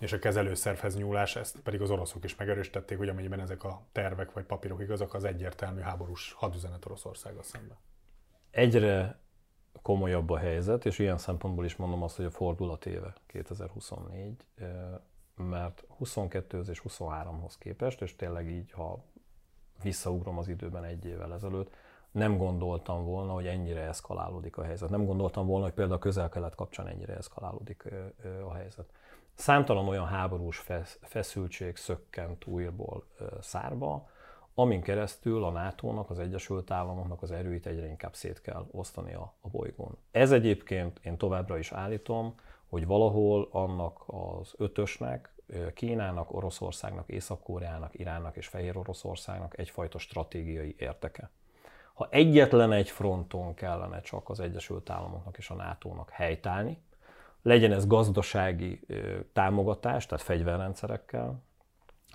és 0.00 0.12
a 0.12 0.18
kezelőszervhez 0.18 0.96
nyúlás, 0.96 1.36
ezt 1.36 1.60
pedig 1.60 1.80
az 1.80 1.90
oroszok 1.90 2.24
is 2.24 2.36
megerősítették, 2.36 2.98
hogy 2.98 3.08
amennyiben 3.08 3.40
ezek 3.40 3.64
a 3.64 3.82
tervek 3.92 4.32
vagy 4.32 4.44
papírok 4.44 4.80
igazak, 4.80 5.14
az 5.14 5.24
egyértelmű 5.24 5.80
háborús 5.80 6.32
hadüzenet 6.32 6.86
Oroszországgal 6.86 7.42
szemben. 7.42 7.76
Egyre 8.50 9.18
komolyabb 9.82 10.30
a 10.30 10.38
helyzet, 10.38 10.86
és 10.86 10.98
ilyen 10.98 11.18
szempontból 11.18 11.64
is 11.64 11.76
mondom 11.76 12.02
azt, 12.02 12.16
hogy 12.16 12.24
a 12.24 12.30
fordulat 12.30 12.86
éve 12.86 13.14
2024, 13.26 14.44
mert 15.34 15.84
22 15.88 16.62
és 16.70 16.82
23-hoz 16.88 17.58
képest, 17.58 18.02
és 18.02 18.16
tényleg 18.16 18.50
így, 18.50 18.70
ha 18.70 19.04
visszaugrom 19.82 20.38
az 20.38 20.48
időben 20.48 20.84
egy 20.84 21.04
évvel 21.04 21.34
ezelőtt, 21.34 21.74
nem 22.10 22.36
gondoltam 22.36 23.04
volna, 23.04 23.32
hogy 23.32 23.46
ennyire 23.46 23.80
eszkalálódik 23.80 24.56
a 24.56 24.62
helyzet. 24.62 24.90
Nem 24.90 25.04
gondoltam 25.04 25.46
volna, 25.46 25.64
hogy 25.64 25.74
például 25.74 25.96
a 25.96 26.00
közel-kelet 26.02 26.54
kapcsán 26.54 26.86
ennyire 26.86 27.16
eszkalálódik 27.16 27.84
a 28.44 28.54
helyzet. 28.54 28.92
Számtalan 29.40 29.88
olyan 29.88 30.06
háborús 30.06 30.64
feszültség 31.00 31.76
szökkent 31.76 32.46
újból 32.46 33.04
szárba, 33.40 34.08
amin 34.54 34.80
keresztül 34.80 35.44
a 35.44 35.50
NATO-nak, 35.50 36.10
az 36.10 36.18
Egyesült 36.18 36.70
Államoknak 36.70 37.22
az 37.22 37.30
erőit 37.30 37.66
egyre 37.66 37.86
inkább 37.86 38.14
szét 38.14 38.40
kell 38.40 38.66
osztani 38.70 39.14
a, 39.14 39.34
a 39.40 39.48
bolygón. 39.48 39.96
Ez 40.10 40.32
egyébként 40.32 41.00
én 41.02 41.16
továbbra 41.16 41.58
is 41.58 41.72
állítom, 41.72 42.34
hogy 42.68 42.86
valahol 42.86 43.48
annak 43.52 44.02
az 44.06 44.54
ötösnek, 44.56 45.34
Kínának, 45.74 46.34
Oroszországnak, 46.34 47.08
Észak-Koreának, 47.08 47.98
Iránnak 47.98 48.36
és 48.36 48.46
Fehér 48.46 48.76
Oroszországnak 48.76 49.58
egyfajta 49.58 49.98
stratégiai 49.98 50.74
érteke. 50.78 51.30
Ha 51.94 52.08
egyetlen 52.10 52.72
egy 52.72 52.90
fronton 52.90 53.54
kellene 53.54 54.00
csak 54.00 54.28
az 54.28 54.40
Egyesült 54.40 54.90
Államoknak 54.90 55.38
és 55.38 55.50
a 55.50 55.54
NATO-nak 55.54 56.10
helytállni, 56.10 56.78
legyen 57.42 57.72
ez 57.72 57.86
gazdasági 57.86 58.80
támogatás, 59.32 60.06
tehát 60.06 60.24
fegyverrendszerekkel, 60.24 61.42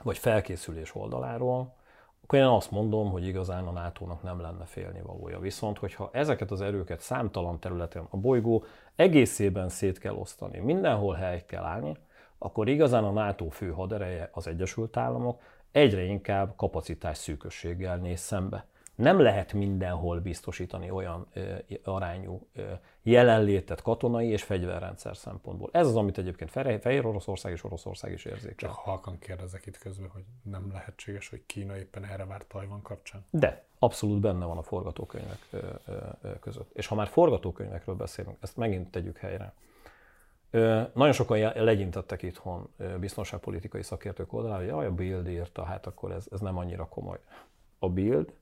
vagy 0.04 0.18
felkészülés 0.18 0.96
oldaláról, 0.96 1.76
akkor 2.24 2.40
én 2.40 2.46
azt 2.46 2.72
mondom, 2.72 3.12
hogy 3.12 3.28
igazán 3.28 3.68
a 3.68 3.72
NATO-nak 3.72 4.24
nem 4.24 4.42
lenne 4.42 4.66
félnivalója. 4.66 5.40
Viszont, 5.40 5.78
hogyha 5.78 6.10
ezeket 6.14 6.52
az 6.52 6.62
erőket 6.62 7.00
számtalan 7.00 7.60
területen 7.60 8.08
a 8.10 8.18
bolygó 8.18 8.64
egészében 8.96 9.70
szét 9.70 9.98
kell 9.98 10.14
osztani, 10.14 10.60
mindenhol 10.60 11.16
hely 11.16 11.46
kell 11.46 11.64
állni, 11.64 11.98
akkor 12.38 12.68
igazán 12.68 13.04
a 13.04 13.12
NATO 13.12 13.50
fő 13.50 13.72
hadereje, 13.72 14.30
az 14.34 14.48
Egyesült 14.48 14.98
Államok 14.98 15.42
egyre 15.72 16.02
inkább 16.02 16.56
kapacitás 16.56 17.18
szűkösséggel 17.18 17.98
néz 17.98 18.20
szembe 18.20 18.66
nem 18.96 19.20
lehet 19.20 19.54
mindenhol 19.54 20.20
biztosítani 20.20 20.90
olyan 20.90 21.28
ö, 21.34 21.56
arányú 21.84 22.48
ö, 22.56 22.72
jelenlétet 23.04 23.82
katonai 23.82 24.28
és 24.28 24.44
fegyverrendszer 24.44 25.18
szempontból. 25.18 25.70
Ez 25.72 25.88
az, 25.88 25.96
amit 25.96 26.18
egyébként 26.18 26.52
Fehér 26.82 27.06
Oroszország 27.06 27.52
és 27.52 27.64
Oroszország 27.64 28.12
is 28.12 28.26
érzékel. 28.26 28.56
Csak 28.56 28.72
halkan 28.72 29.20
kérdezek 29.20 29.66
itt 29.66 29.78
közben, 29.78 30.10
hogy 30.10 30.24
nem 30.44 30.72
lehetséges, 30.72 31.30
hogy 31.30 31.46
Kína 31.46 31.78
éppen 31.78 32.06
erre 32.06 32.26
vár 32.26 32.48
Tajvan 32.48 32.82
kapcsán? 32.82 33.26
De, 33.30 33.66
abszolút 33.80 34.20
benne 34.20 34.46
van 34.46 34.58
a 34.58 34.64
forgatókönyvek 34.64 35.40
ö, 35.50 35.58
ö, 35.86 36.40
között. 36.40 36.70
És 36.74 36.88
ha 36.88 36.96
már 36.96 37.08
forgatókönyvekről 37.08 37.96
beszélünk, 37.96 38.38
ezt 38.40 38.58
megint 38.58 38.92
tegyük 38.92 39.18
helyre. 39.18 39.54
Ö, 40.50 40.82
nagyon 40.94 41.14
sokan 41.14 41.38
legyintettek 41.56 42.22
itthon 42.22 42.70
biztonságpolitikai 43.00 43.84
szakértők 43.84 44.34
oldalára, 44.34 44.60
hogy 44.60 44.70
jaj, 44.70 44.86
a 44.86 44.92
Bild 44.92 45.28
írta, 45.28 45.64
hát 45.64 45.86
akkor 45.86 46.12
ez, 46.12 46.28
ez 46.32 46.40
nem 46.40 46.58
annyira 46.58 46.88
komoly. 46.88 47.20
A 47.80 47.90
Bild 47.90 48.34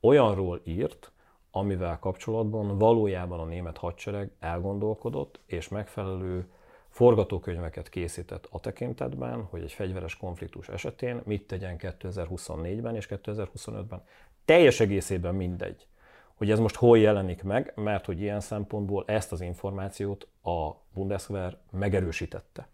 olyanról 0.00 0.60
írt, 0.64 1.12
amivel 1.50 1.98
kapcsolatban 1.98 2.78
valójában 2.78 3.40
a 3.40 3.44
német 3.44 3.76
hadsereg 3.76 4.30
elgondolkodott, 4.38 5.40
és 5.46 5.68
megfelelő 5.68 6.48
forgatókönyveket 6.88 7.88
készített 7.88 8.48
a 8.50 8.60
tekintetben, 8.60 9.42
hogy 9.42 9.62
egy 9.62 9.72
fegyveres 9.72 10.16
konfliktus 10.16 10.68
esetén 10.68 11.20
mit 11.24 11.46
tegyen 11.46 11.76
2024-ben 11.78 12.96
és 12.96 13.06
2025-ben. 13.10 14.02
Teljes 14.44 14.80
egészében 14.80 15.34
mindegy, 15.34 15.86
hogy 16.34 16.50
ez 16.50 16.58
most 16.58 16.76
hol 16.76 16.98
jelenik 16.98 17.42
meg, 17.42 17.72
mert 17.76 18.04
hogy 18.04 18.20
ilyen 18.20 18.40
szempontból 18.40 19.04
ezt 19.06 19.32
az 19.32 19.40
információt 19.40 20.26
a 20.42 20.70
Bundeswehr 20.94 21.56
megerősítette. 21.70 22.68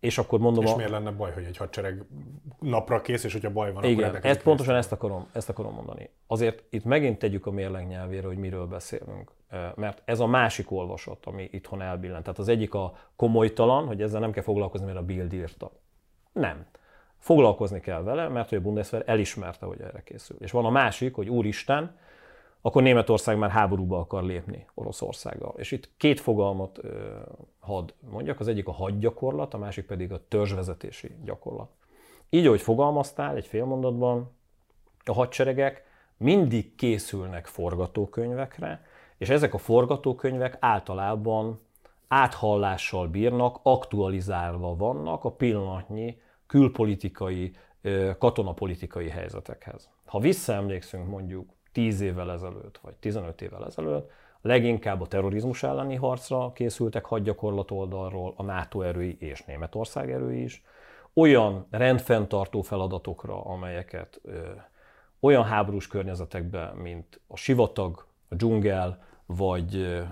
És 0.00 0.18
akkor 0.18 0.38
mondom... 0.38 0.64
És 0.64 0.70
a... 0.70 0.76
miért 0.76 0.90
lenne 0.90 1.10
baj, 1.10 1.32
hogy 1.32 1.44
egy 1.44 1.56
hadsereg 1.56 2.04
napra 2.58 3.00
kész, 3.00 3.24
és 3.24 3.32
hogyha 3.32 3.50
baj 3.50 3.72
van, 3.72 3.84
Igen, 3.84 4.08
akkor 4.08 4.24
ezt, 4.26 4.42
pontosan 4.42 4.74
ezt 4.74 4.92
akarom, 4.92 5.28
ezt 5.32 5.48
akarom 5.48 5.74
mondani. 5.74 6.10
Azért 6.26 6.62
itt 6.70 6.84
megint 6.84 7.18
tegyük 7.18 7.46
a 7.46 7.50
mérleg 7.50 7.86
nyelvére, 7.86 8.26
hogy 8.26 8.36
miről 8.36 8.66
beszélünk. 8.66 9.32
Mert 9.74 10.02
ez 10.04 10.20
a 10.20 10.26
másik 10.26 10.70
olvasat, 10.70 11.26
ami 11.26 11.48
itthon 11.52 11.82
elbillent. 11.82 12.22
Tehát 12.22 12.38
az 12.38 12.48
egyik 12.48 12.74
a 12.74 12.96
komolytalan, 13.16 13.86
hogy 13.86 14.02
ezzel 14.02 14.20
nem 14.20 14.32
kell 14.32 14.42
foglalkozni, 14.42 14.86
mert 14.86 14.98
a 14.98 15.02
Bild 15.02 15.32
írta. 15.32 15.70
Nem. 16.32 16.66
Foglalkozni 17.18 17.80
kell 17.80 18.02
vele, 18.02 18.28
mert 18.28 18.48
hogy 18.48 18.58
a 18.58 18.60
Bundeswehr 18.60 19.02
elismerte, 19.06 19.66
hogy 19.66 19.80
erre 19.80 20.02
készül. 20.02 20.36
És 20.40 20.50
van 20.50 20.64
a 20.64 20.70
másik, 20.70 21.14
hogy 21.14 21.28
úristen, 21.28 21.96
akkor 22.60 22.82
Németország 22.82 23.38
már 23.38 23.50
háborúba 23.50 23.98
akar 23.98 24.22
lépni 24.22 24.66
Oroszországgal. 24.74 25.54
És 25.56 25.70
itt 25.72 25.90
két 25.96 26.20
fogalmat 26.20 26.78
ö, 26.82 27.16
had 27.58 27.94
mondjak, 28.10 28.40
az 28.40 28.48
egyik 28.48 28.68
a 28.68 28.72
hadgyakorlat, 28.72 29.54
a 29.54 29.58
másik 29.58 29.86
pedig 29.86 30.12
a 30.12 30.28
törzsvezetési 30.28 31.16
gyakorlat. 31.24 31.70
Így, 32.30 32.46
ahogy 32.46 32.60
fogalmaztál 32.60 33.36
egy 33.36 33.46
félmondatban, 33.46 34.36
a 35.04 35.12
hadseregek 35.12 35.84
mindig 36.16 36.74
készülnek 36.74 37.46
forgatókönyvekre, 37.46 38.84
és 39.18 39.28
ezek 39.28 39.54
a 39.54 39.58
forgatókönyvek 39.58 40.56
általában 40.60 41.60
áthallással 42.08 43.08
bírnak, 43.08 43.58
aktualizálva 43.62 44.76
vannak 44.76 45.24
a 45.24 45.30
pillanatnyi 45.30 46.20
külpolitikai, 46.46 47.52
katonapolitikai 48.18 49.08
helyzetekhez. 49.08 49.90
Ha 50.04 50.18
visszaemlékszünk 50.18 51.08
mondjuk 51.08 51.50
10 51.78 52.00
évvel 52.00 52.32
ezelőtt, 52.32 52.78
vagy 52.82 52.94
15 52.94 53.42
évvel 53.42 53.66
ezelőtt, 53.66 54.10
leginkább 54.40 55.00
a 55.00 55.06
terrorizmus 55.06 55.62
elleni 55.62 55.94
harcra 55.94 56.52
készültek 56.52 57.04
hadgyakorlat 57.04 57.70
oldalról 57.70 58.34
a 58.36 58.42
NATO 58.42 58.80
erői 58.80 59.16
és 59.20 59.44
Németország 59.44 60.12
erői 60.12 60.42
is, 60.42 60.64
olyan 61.14 61.66
rendfenntartó 61.70 62.60
feladatokra, 62.62 63.44
amelyeket 63.44 64.20
ö, 64.22 64.38
olyan 65.20 65.44
háborús 65.44 65.86
környezetekben, 65.86 66.76
mint 66.76 67.20
a 67.26 67.36
sivatag, 67.36 68.06
a 68.28 68.34
dzsungel, 68.34 69.04
vagy 69.26 69.76
ö, 69.76 70.02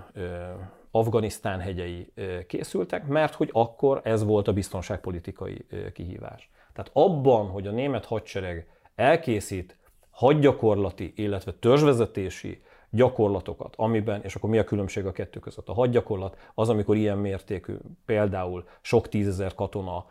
Afganisztán 0.91 1.61
hegyei 1.61 2.13
készültek, 2.47 3.07
mert 3.07 3.35
hogy 3.35 3.51
akkor 3.53 4.01
ez 4.05 4.25
volt 4.25 4.49
a 4.49 4.53
biztonságpolitikai 4.53 5.67
kihívás. 5.93 6.51
Tehát 6.73 6.91
abban, 6.93 7.47
hogy 7.47 7.67
a 7.67 7.71
német 7.71 8.05
hadsereg 8.05 8.69
elkészít 8.95 9.77
hadgyakorlati, 10.17 11.13
illetve 11.17 11.53
törzsvezetési 11.53 12.63
gyakorlatokat, 12.91 13.75
amiben, 13.77 14.21
és 14.23 14.35
akkor 14.35 14.51
mi 14.51 14.59
a 14.59 14.65
különbség 14.65 15.07
a 15.07 15.13
kettő 15.13 15.41
között? 15.41 15.69
A 15.69 15.73
hadgyakorlat 15.73 16.37
az, 16.55 16.69
amikor 16.69 16.97
ilyen 16.97 17.19
mértékű, 17.19 17.75
például 18.07 18.65
sok 18.81 19.09
tízezer 19.09 19.55
katona 19.55 20.07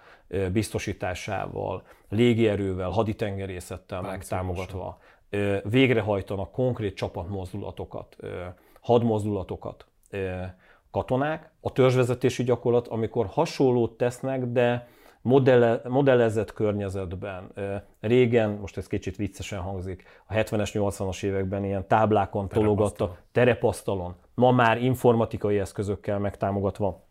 biztosításával, 0.51 1.83
légierővel, 2.09 2.89
haditengerészettel 2.89 4.01
megtámogatva 4.01 4.99
végrehajtanak 5.63 6.51
konkrét 6.51 6.95
csapatmozdulatokat, 6.95 8.15
hadmozdulatokat 8.81 9.85
katonák. 10.91 11.49
A 11.61 11.71
törzsvezetési 11.71 12.43
gyakorlat, 12.43 12.87
amikor 12.87 13.25
hasonlót 13.25 13.91
tesznek, 13.91 14.45
de 14.45 14.87
modelle, 15.25 15.81
modellezett 15.87 16.53
környezetben. 16.53 17.51
Régen, 17.99 18.49
most 18.49 18.77
ez 18.77 18.87
kicsit 18.87 19.15
viccesen 19.15 19.59
hangzik, 19.59 20.03
a 20.27 20.33
70-es, 20.33 20.69
80-as 20.73 21.23
években 21.23 21.63
ilyen 21.63 21.87
táblákon 21.87 22.47
tologatta, 22.47 23.17
terepasztalon. 23.31 24.15
Ma 24.33 24.51
már 24.51 24.77
informatikai 24.77 25.59
eszközökkel 25.59 26.19
megtámogatva, 26.19 27.03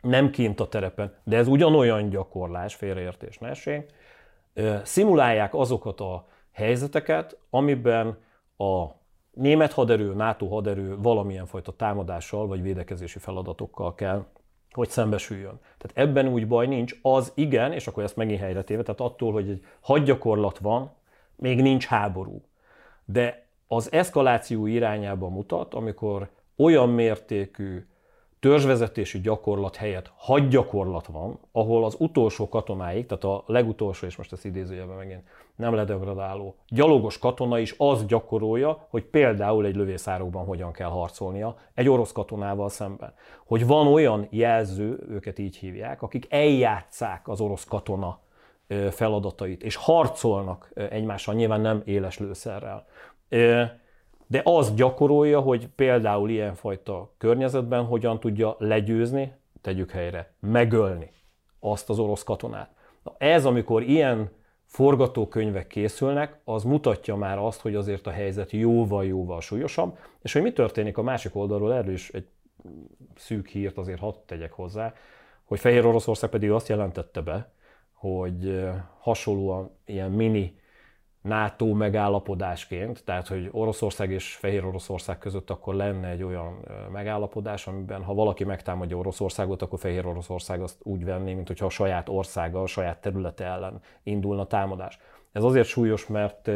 nem 0.00 0.30
kint 0.30 0.60
a 0.60 0.68
terepen, 0.68 1.14
de 1.24 1.36
ez 1.36 1.46
ugyanolyan 1.46 2.08
gyakorlás, 2.08 2.74
félreértés 2.74 3.38
ne 3.38 3.54
Szimulálják 4.82 5.54
azokat 5.54 6.00
a 6.00 6.26
helyzeteket, 6.52 7.38
amiben 7.50 8.18
a 8.56 8.86
német 9.30 9.72
haderő, 9.72 10.14
NATO 10.14 10.46
haderő 10.46 10.96
valamilyen 10.98 11.46
fajta 11.46 11.72
támadással 11.72 12.46
vagy 12.46 12.62
védekezési 12.62 13.18
feladatokkal 13.18 13.94
kell 13.94 14.24
hogy 14.72 14.88
szembesüljön. 14.88 15.60
Tehát 15.78 16.08
ebben 16.10 16.28
úgy 16.28 16.48
baj 16.48 16.66
nincs, 16.66 16.94
az 17.02 17.32
igen, 17.34 17.72
és 17.72 17.86
akkor 17.86 18.02
ezt 18.02 18.16
megint 18.16 18.40
helyre 18.40 18.62
téve, 18.62 18.82
tehát 18.82 19.00
attól, 19.00 19.32
hogy 19.32 19.48
egy 19.48 19.64
hadgyakorlat 19.80 20.58
van, 20.58 20.90
még 21.36 21.62
nincs 21.62 21.86
háború. 21.86 22.42
De 23.04 23.46
az 23.66 23.92
eszkaláció 23.92 24.66
irányába 24.66 25.28
mutat, 25.28 25.74
amikor 25.74 26.30
olyan 26.56 26.88
mértékű 26.88 27.86
törzsvezetési 28.40 29.20
gyakorlat 29.20 29.76
helyett 29.76 30.12
hadgyakorlat 30.16 31.06
van, 31.06 31.38
ahol 31.52 31.84
az 31.84 31.96
utolsó 31.98 32.48
katonáig, 32.48 33.06
tehát 33.06 33.24
a 33.24 33.42
legutolsó, 33.46 34.06
és 34.06 34.16
most 34.16 34.32
ezt 34.32 34.44
idézőjelben 34.44 34.96
megint 34.96 35.22
nem 35.56 35.74
ledegradáló, 35.74 36.54
gyalogos 36.68 37.18
katona 37.18 37.58
is 37.58 37.74
azt 37.78 38.06
gyakorolja, 38.06 38.86
hogy 38.88 39.04
például 39.04 39.66
egy 39.66 39.76
lövészárokban 39.76 40.44
hogyan 40.44 40.72
kell 40.72 40.88
harcolnia 40.88 41.56
egy 41.74 41.88
orosz 41.88 42.12
katonával 42.12 42.68
szemben. 42.68 43.14
Hogy 43.46 43.66
van 43.66 43.86
olyan 43.86 44.26
jelző, 44.30 45.06
őket 45.08 45.38
így 45.38 45.56
hívják, 45.56 46.02
akik 46.02 46.26
eljátszák 46.28 47.28
az 47.28 47.40
orosz 47.40 47.64
katona 47.64 48.20
feladatait, 48.90 49.62
és 49.62 49.76
harcolnak 49.76 50.70
egymással, 50.74 51.34
nyilván 51.34 51.60
nem 51.60 51.82
éles 51.84 52.18
lőszerrel 52.18 52.86
de 54.30 54.40
az 54.44 54.74
gyakorolja, 54.74 55.40
hogy 55.40 55.68
például 55.68 56.30
ilyenfajta 56.30 57.10
környezetben 57.18 57.84
hogyan 57.84 58.20
tudja 58.20 58.56
legyőzni, 58.58 59.32
tegyük 59.60 59.90
helyre, 59.90 60.32
megölni 60.40 61.10
azt 61.60 61.90
az 61.90 61.98
orosz 61.98 62.22
katonát. 62.22 62.70
Na 63.04 63.14
ez, 63.18 63.44
amikor 63.44 63.82
ilyen 63.82 64.30
forgatókönyvek 64.64 65.66
készülnek, 65.66 66.40
az 66.44 66.62
mutatja 66.62 67.16
már 67.16 67.38
azt, 67.38 67.60
hogy 67.60 67.74
azért 67.74 68.06
a 68.06 68.10
helyzet 68.10 68.50
jóval-jóval 68.50 69.40
súlyosabb, 69.40 69.98
és 70.22 70.32
hogy 70.32 70.42
mi 70.42 70.52
történik 70.52 70.98
a 70.98 71.02
másik 71.02 71.36
oldalról, 71.36 71.74
erről 71.74 71.92
is 71.92 72.08
egy 72.10 72.26
szűk 73.16 73.48
hírt 73.48 73.78
azért 73.78 73.98
hadd 73.98 74.14
tegyek 74.26 74.52
hozzá, 74.52 74.94
hogy 75.44 75.58
Fehér 75.58 75.86
Oroszország 75.86 76.30
pedig 76.30 76.50
azt 76.50 76.68
jelentette 76.68 77.20
be, 77.20 77.52
hogy 77.92 78.64
hasonlóan 78.98 79.70
ilyen 79.84 80.10
mini 80.10 80.57
NATO 81.28 81.72
megállapodásként, 81.72 83.04
tehát 83.04 83.28
hogy 83.28 83.48
Oroszország 83.52 84.10
és 84.10 84.34
Fehér 84.34 84.64
Oroszország 84.64 85.18
között 85.18 85.50
akkor 85.50 85.74
lenne 85.74 86.08
egy 86.08 86.22
olyan 86.22 86.58
megállapodás, 86.92 87.66
amiben 87.66 88.02
ha 88.02 88.14
valaki 88.14 88.44
megtámadja 88.44 88.96
Oroszországot, 88.96 89.62
akkor 89.62 89.78
Fehér 89.78 90.06
Oroszország 90.06 90.62
azt 90.62 90.76
úgy 90.82 91.04
venné, 91.04 91.34
mint 91.34 91.46
hogyha 91.46 91.66
a 91.66 91.70
saját 91.70 92.08
országa, 92.08 92.62
a 92.62 92.66
saját 92.66 93.00
területe 93.00 93.44
ellen 93.44 93.80
indulna 94.02 94.46
támadás. 94.46 94.98
Ez 95.32 95.42
azért 95.42 95.68
súlyos, 95.68 96.06
mert 96.06 96.50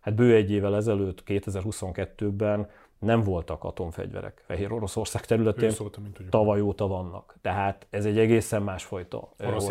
hát 0.00 0.14
bő 0.14 0.34
egy 0.34 0.50
évvel 0.50 0.76
ezelőtt, 0.76 1.22
2022-ben 1.26 2.68
nem 2.98 3.22
voltak 3.22 3.64
atomfegyverek 3.64 4.42
Fehér 4.46 4.72
Oroszország 4.72 5.24
területén, 5.24 5.70
szólt, 5.70 5.98
mint 5.98 6.20
tavaly 6.30 6.60
óta 6.60 6.86
vannak. 6.86 7.36
Tehát 7.42 7.86
ez 7.90 8.04
egy 8.04 8.18
egészen 8.18 8.62
másfajta 8.62 9.32
Orosz 9.38 9.68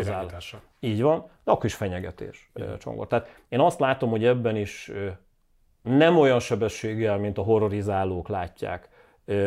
Így 0.80 1.02
van, 1.02 1.26
de 1.44 1.50
akkor 1.50 1.64
is 1.64 1.74
fenyegetés, 1.74 2.50
Igen. 2.54 2.78
Csongor. 2.78 3.06
Tehát 3.06 3.42
én 3.48 3.60
azt 3.60 3.80
látom, 3.80 4.10
hogy 4.10 4.24
ebben 4.24 4.56
is 4.56 4.92
nem 5.82 6.18
olyan 6.18 6.40
sebességgel, 6.40 7.18
mint 7.18 7.38
a 7.38 7.42
horrorizálók 7.42 8.28
látják, 8.28 8.88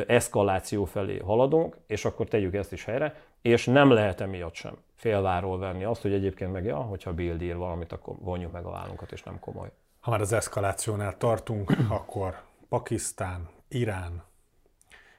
eszkaláció 0.07 0.85
felé 0.85 1.17
haladunk, 1.17 1.77
és 1.87 2.05
akkor 2.05 2.27
tegyük 2.27 2.53
ezt 2.53 2.71
is 2.71 2.83
helyre, 2.83 3.15
és 3.41 3.65
nem 3.65 3.91
lehet 3.91 4.21
emiatt 4.21 4.53
sem 4.53 4.77
félváról 4.95 5.57
venni 5.59 5.83
azt, 5.83 6.01
hogy 6.01 6.13
egyébként 6.13 6.51
meg, 6.51 6.65
ja, 6.65 6.77
hogyha 6.77 7.13
Bill 7.13 7.39
ír 7.39 7.55
valamit, 7.55 7.91
akkor 7.91 8.15
vonjuk 8.19 8.51
meg 8.51 8.65
a 8.65 8.69
vállunkat, 8.69 9.11
és 9.11 9.23
nem 9.23 9.39
komoly. 9.39 9.71
Ha 9.99 10.11
már 10.11 10.21
az 10.21 10.33
eszkalációnál 10.33 11.17
tartunk, 11.17 11.71
akkor 11.89 12.41
Pakisztán, 12.69 13.49
Irán, 13.67 14.23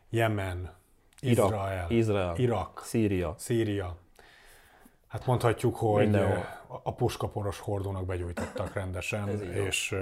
Jemen, 0.08 0.76
Irak, 1.20 1.46
Izrael, 1.46 1.90
Izrael, 1.90 2.36
Irak, 2.36 2.80
Szíria. 2.84 3.34
Szíria. 3.38 3.96
Hát 5.08 5.26
mondhatjuk, 5.26 5.76
hogy 5.76 6.02
Mindenhol. 6.02 6.46
a 6.82 6.94
puskaporos 6.94 7.58
hordónak 7.58 8.06
begyújtottak 8.06 8.72
rendesen, 8.72 9.42
és, 9.52 9.94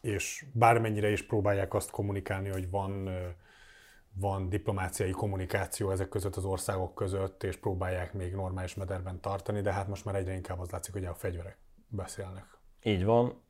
és 0.00 0.44
bármennyire 0.52 1.10
is 1.10 1.26
próbálják 1.26 1.74
azt 1.74 1.90
kommunikálni, 1.90 2.48
hogy 2.48 2.70
van, 2.70 3.10
van 4.12 4.48
diplomáciai 4.48 5.10
kommunikáció 5.10 5.90
ezek 5.90 6.08
között 6.08 6.36
az 6.36 6.44
országok 6.44 6.94
között, 6.94 7.42
és 7.42 7.56
próbálják 7.56 8.12
még 8.12 8.34
normális 8.34 8.74
mederben 8.74 9.20
tartani, 9.20 9.60
de 9.60 9.72
hát 9.72 9.88
most 9.88 10.04
már 10.04 10.14
egyre 10.14 10.34
inkább 10.34 10.60
az 10.60 10.70
látszik, 10.70 10.92
hogy 10.92 11.04
a 11.04 11.14
fegyverek 11.14 11.58
beszélnek. 11.88 12.46
Így 12.82 13.04
van. 13.04 13.42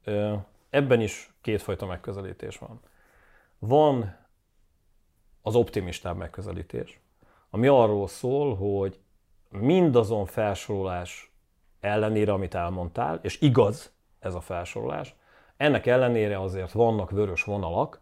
Ebben 0.71 1.01
is 1.01 1.35
kétfajta 1.41 1.87
megközelítés 1.87 2.59
van. 2.59 2.81
Van 3.59 4.17
az 5.47 5.55
optimistább 5.55 6.17
megközelítés, 6.17 7.01
ami 7.51 7.67
arról 7.67 8.09
szól, 8.09 8.57
hogy 8.57 8.99
mindazon 9.51 10.27
felsorolás 10.27 11.33
ellenére, 11.81 12.33
amit 12.33 12.55
elmondtál, 12.55 13.19
és 13.23 13.41
igaz 13.41 13.93
ez 14.19 14.35
a 14.35 14.41
felsorolás, 14.41 15.15
ennek 15.57 15.87
ellenére 15.87 16.41
azért 16.41 16.73
vannak 16.73 17.11
vörös 17.11 17.43
vonalak, 17.43 18.01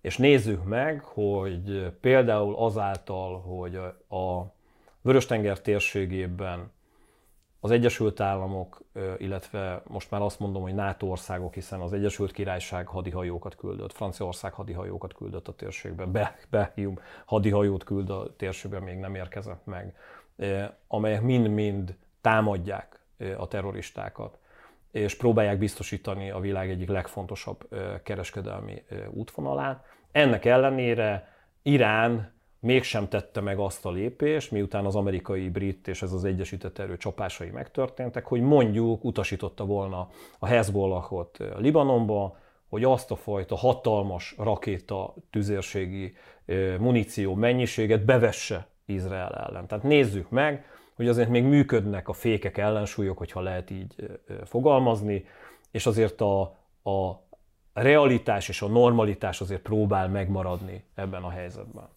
és 0.00 0.16
nézzük 0.16 0.64
meg, 0.64 1.02
hogy 1.04 1.90
például 2.00 2.54
azáltal, 2.56 3.40
hogy 3.40 3.76
a 4.08 4.52
Vörös-tenger 5.00 5.60
térségében 5.60 6.72
az 7.64 7.70
Egyesült 7.70 8.20
Államok, 8.20 8.80
illetve 9.18 9.82
most 9.86 10.10
már 10.10 10.20
azt 10.20 10.38
mondom, 10.38 10.62
hogy 10.62 10.74
NATO 10.74 11.06
országok, 11.06 11.54
hiszen 11.54 11.80
az 11.80 11.92
Egyesült 11.92 12.32
Királyság 12.32 12.86
hadihajókat 12.86 13.56
küldött, 13.56 13.92
Franciaország 13.92 14.52
hadihajókat 14.52 15.14
küldött 15.14 15.48
a 15.48 15.52
térségbe, 15.52 16.32
Belgium 16.50 16.98
hadihajót 17.24 17.84
küld 17.84 18.10
a 18.10 18.36
térségbe, 18.36 18.80
még 18.80 18.98
nem 18.98 19.14
érkezett 19.14 19.64
meg, 19.66 19.94
amelyek 20.88 21.22
mind-mind 21.22 21.96
támadják 22.20 23.00
a 23.36 23.48
terroristákat, 23.48 24.38
és 24.90 25.16
próbálják 25.16 25.58
biztosítani 25.58 26.30
a 26.30 26.40
világ 26.40 26.70
egyik 26.70 26.88
legfontosabb 26.88 27.68
kereskedelmi 28.02 28.82
útvonalát. 29.10 29.84
Ennek 30.12 30.44
ellenére 30.44 31.34
Irán 31.62 32.33
mégsem 32.64 33.08
tette 33.08 33.40
meg 33.40 33.58
azt 33.58 33.86
a 33.86 33.90
lépést, 33.90 34.50
miután 34.50 34.84
az 34.84 34.96
amerikai, 34.96 35.48
brit 35.48 35.88
és 35.88 36.02
ez 36.02 36.12
az 36.12 36.24
egyesített 36.24 36.78
erő 36.78 36.96
csapásai 36.96 37.50
megtörténtek, 37.50 38.26
hogy 38.26 38.40
mondjuk 38.40 39.04
utasította 39.04 39.64
volna 39.64 40.08
a 40.38 40.46
Hezbollahot 40.46 41.38
Libanonba, 41.56 42.36
hogy 42.68 42.84
azt 42.84 43.10
a 43.10 43.16
fajta 43.16 43.56
hatalmas 43.56 44.34
rakéta 44.38 45.14
tüzérségi 45.30 46.14
muníció 46.78 47.34
mennyiséget 47.34 48.04
bevesse 48.04 48.66
Izrael 48.84 49.32
ellen. 49.32 49.66
Tehát 49.66 49.84
nézzük 49.84 50.30
meg, 50.30 50.64
hogy 50.94 51.08
azért 51.08 51.28
még 51.28 51.44
működnek 51.44 52.08
a 52.08 52.12
fékek, 52.12 52.58
ellensúlyok, 52.58 53.18
hogyha 53.18 53.40
lehet 53.40 53.70
így 53.70 53.94
fogalmazni, 54.44 55.24
és 55.70 55.86
azért 55.86 56.20
a, 56.20 56.40
a 56.82 57.22
realitás 57.72 58.48
és 58.48 58.62
a 58.62 58.68
normalitás 58.68 59.40
azért 59.40 59.62
próbál 59.62 60.08
megmaradni 60.08 60.84
ebben 60.94 61.22
a 61.22 61.30
helyzetben. 61.30 61.88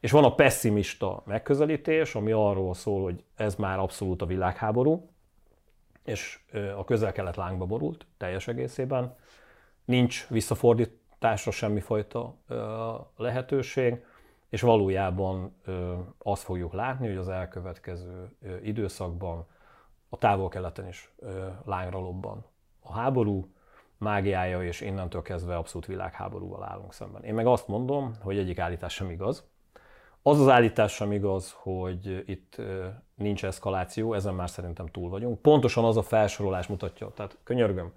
És 0.00 0.10
van 0.10 0.24
a 0.24 0.34
pessimista 0.34 1.22
megközelítés, 1.26 2.14
ami 2.14 2.32
arról 2.32 2.74
szól, 2.74 3.02
hogy 3.02 3.24
ez 3.34 3.54
már 3.54 3.78
abszolút 3.78 4.22
a 4.22 4.26
világháború, 4.26 5.10
és 6.04 6.40
a 6.76 6.84
közel-kelet 6.84 7.36
lángba 7.36 7.66
borult 7.66 8.06
teljes 8.16 8.48
egészében. 8.48 9.16
Nincs 9.84 10.28
visszafordításra 10.28 11.50
semmifajta 11.50 12.36
lehetőség, 13.16 14.04
és 14.48 14.60
valójában 14.60 15.56
azt 16.18 16.42
fogjuk 16.42 16.72
látni, 16.72 17.06
hogy 17.06 17.16
az 17.16 17.28
elkövetkező 17.28 18.28
időszakban 18.62 19.46
a 20.08 20.18
távol-keleten 20.18 20.88
is 20.88 21.12
lángra 21.64 21.98
lobban 21.98 22.44
a 22.82 22.92
háború, 22.92 23.48
mágiája, 23.96 24.62
és 24.62 24.80
innentől 24.80 25.22
kezdve 25.22 25.56
abszolút 25.56 25.86
világháborúval 25.86 26.62
állunk 26.64 26.92
szemben. 26.92 27.24
Én 27.24 27.34
meg 27.34 27.46
azt 27.46 27.68
mondom, 27.68 28.14
hogy 28.20 28.38
egyik 28.38 28.58
állítás 28.58 28.94
sem 28.94 29.10
igaz, 29.10 29.48
az 30.22 30.40
az 30.40 30.48
állítás 30.48 30.92
sem 30.92 31.12
igaz, 31.12 31.54
hogy 31.56 32.24
itt 32.26 32.56
nincs 33.14 33.44
eszkaláció, 33.44 34.14
ezen 34.14 34.34
már 34.34 34.50
szerintem 34.50 34.86
túl 34.86 35.08
vagyunk. 35.08 35.40
Pontosan 35.40 35.84
az 35.84 35.96
a 35.96 36.02
felsorolás 36.02 36.66
mutatja, 36.66 37.10
tehát 37.14 37.38
könyörgöm, 37.42 37.92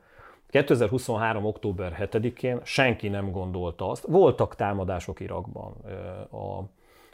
2023. 0.49 1.45
október 1.45 2.09
7-én 2.11 2.59
senki 2.63 3.07
nem 3.07 3.31
gondolta 3.31 3.89
azt, 3.89 4.05
voltak 4.05 4.55
támadások 4.55 5.19
Irakban 5.19 5.73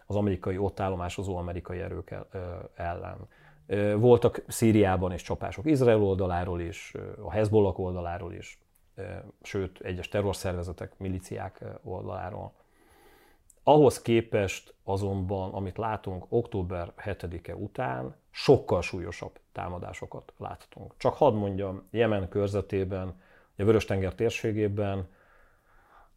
az 0.05 0.15
amerikai 0.15 0.57
ott 0.57 0.79
állomásozó 0.79 1.37
amerikai 1.37 1.79
erők 1.79 2.15
ellen. 2.75 3.17
Voltak 3.99 4.43
Szíriában 4.47 5.13
is 5.13 5.21
csapások 5.21 5.65
Izrael 5.65 6.03
oldaláról 6.03 6.61
is, 6.61 6.93
a 7.23 7.31
Hezbollah 7.31 7.79
oldaláról 7.79 8.33
is, 8.33 8.59
sőt, 9.41 9.79
egyes 9.81 10.07
terrorszervezetek, 10.07 10.97
miliciák 10.97 11.63
oldaláról. 11.83 12.53
Ahhoz 13.69 14.01
képest 14.01 14.73
azonban, 14.83 15.53
amit 15.53 15.77
látunk 15.77 16.25
október 16.29 16.93
7-e 17.05 17.55
után, 17.55 18.15
sokkal 18.31 18.81
súlyosabb 18.81 19.39
támadásokat 19.51 20.33
láthatunk. 20.37 20.93
Csak 20.97 21.13
hadd 21.13 21.33
mondjam, 21.33 21.87
Jemen 21.91 22.29
körzetében, 22.29 23.21
a 23.57 23.63
Vörös-tenger 23.63 24.15
térségében 24.15 25.07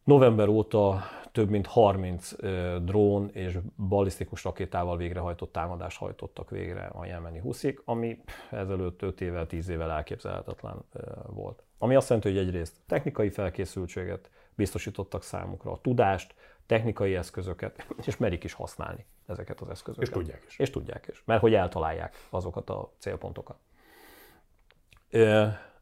november 0.05 0.49
óta 0.49 1.03
több 1.33 1.49
mint 1.49 1.67
30 1.67 2.33
drón 2.85 3.31
és 3.33 3.59
ballisztikus 3.89 4.45
rakétával 4.45 4.97
végrehajtott 4.97 5.53
támadást 5.53 5.99
hajtottak 5.99 6.51
végre 6.51 6.87
a 6.87 7.05
jemeni 7.05 7.39
huszik, 7.39 7.83
ami 7.85 8.19
ezelőtt 8.51 9.03
5 9.03 9.21
évvel, 9.21 9.47
10 9.47 9.69
évvel 9.69 9.91
elképzelhetetlen 9.91 10.77
volt. 11.27 11.63
Ami 11.79 11.95
azt 11.95 12.09
jelenti, 12.09 12.31
hogy 12.31 12.47
egyrészt 12.47 12.77
technikai 12.87 13.31
felkészültséget 13.31 14.31
biztosítottak 14.55 15.23
számukra, 15.23 15.73
a 15.73 15.81
tudást, 15.81 16.35
technikai 16.73 17.17
eszközöket, 17.17 17.87
és 18.07 18.17
merik 18.17 18.45
is 18.45 18.53
használni 18.53 19.07
ezeket 19.27 19.61
az 19.61 19.69
eszközöket. 19.69 20.09
És 20.09 20.15
tudják 20.15 20.45
is. 20.47 20.59
És 20.59 20.71
tudják 20.71 21.07
is, 21.11 21.23
mert 21.25 21.41
hogy 21.41 21.55
eltalálják 21.55 22.27
azokat 22.31 22.71
a 22.71 22.93
célpontokat. 22.99 23.57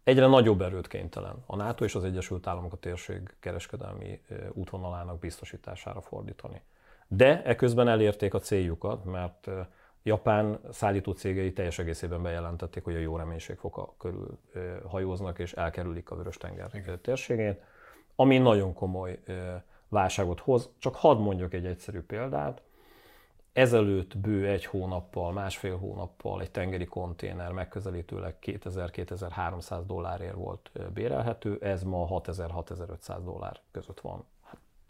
Egyre 0.04 0.26
nagyobb 0.26 0.60
erőt 0.60 0.88
kénytelen 0.88 1.42
a 1.46 1.56
NATO 1.56 1.84
és 1.84 1.94
az 1.94 2.04
Egyesült 2.04 2.46
Államok 2.46 2.72
a 2.72 2.76
térség 2.76 3.36
kereskedelmi 3.40 4.20
útvonalának 4.52 5.18
biztosítására 5.18 6.00
fordítani. 6.00 6.62
De 7.06 7.42
eközben 7.42 7.88
elérték 7.88 8.34
a 8.34 8.38
céljukat, 8.38 9.04
mert 9.04 9.50
Japán 10.02 10.60
szállító 10.70 11.12
cégei 11.12 11.52
teljes 11.52 11.78
egészében 11.78 12.22
bejelentették, 12.22 12.84
hogy 12.84 12.94
a 12.94 12.98
jó 12.98 13.16
reménységfoka 13.16 13.94
körül 13.98 14.38
hajóznak 14.88 15.38
és 15.38 15.52
elkerülik 15.52 16.10
a 16.10 16.16
Vörös-tenger 16.16 16.70
térségét, 17.02 17.62
ami 18.16 18.38
nagyon 18.38 18.74
komoly 18.74 19.18
válságot 19.90 20.40
hoz. 20.40 20.70
Csak 20.78 20.94
hadd 20.94 21.18
mondjak 21.18 21.54
egy 21.54 21.66
egyszerű 21.66 22.00
példát. 22.00 22.62
Ezelőtt 23.52 24.18
bő 24.18 24.46
egy 24.48 24.64
hónappal, 24.64 25.32
másfél 25.32 25.76
hónappal 25.76 26.40
egy 26.40 26.50
tengeri 26.50 26.84
konténer 26.84 27.52
megközelítőleg 27.52 28.36
2000-2300 28.42 29.80
dollárért 29.86 30.34
volt 30.34 30.70
bérelhető, 30.94 31.58
ez 31.60 31.82
ma 31.82 32.06
6000-6500 32.10 33.18
dollár 33.24 33.60
között 33.70 34.00
van. 34.00 34.24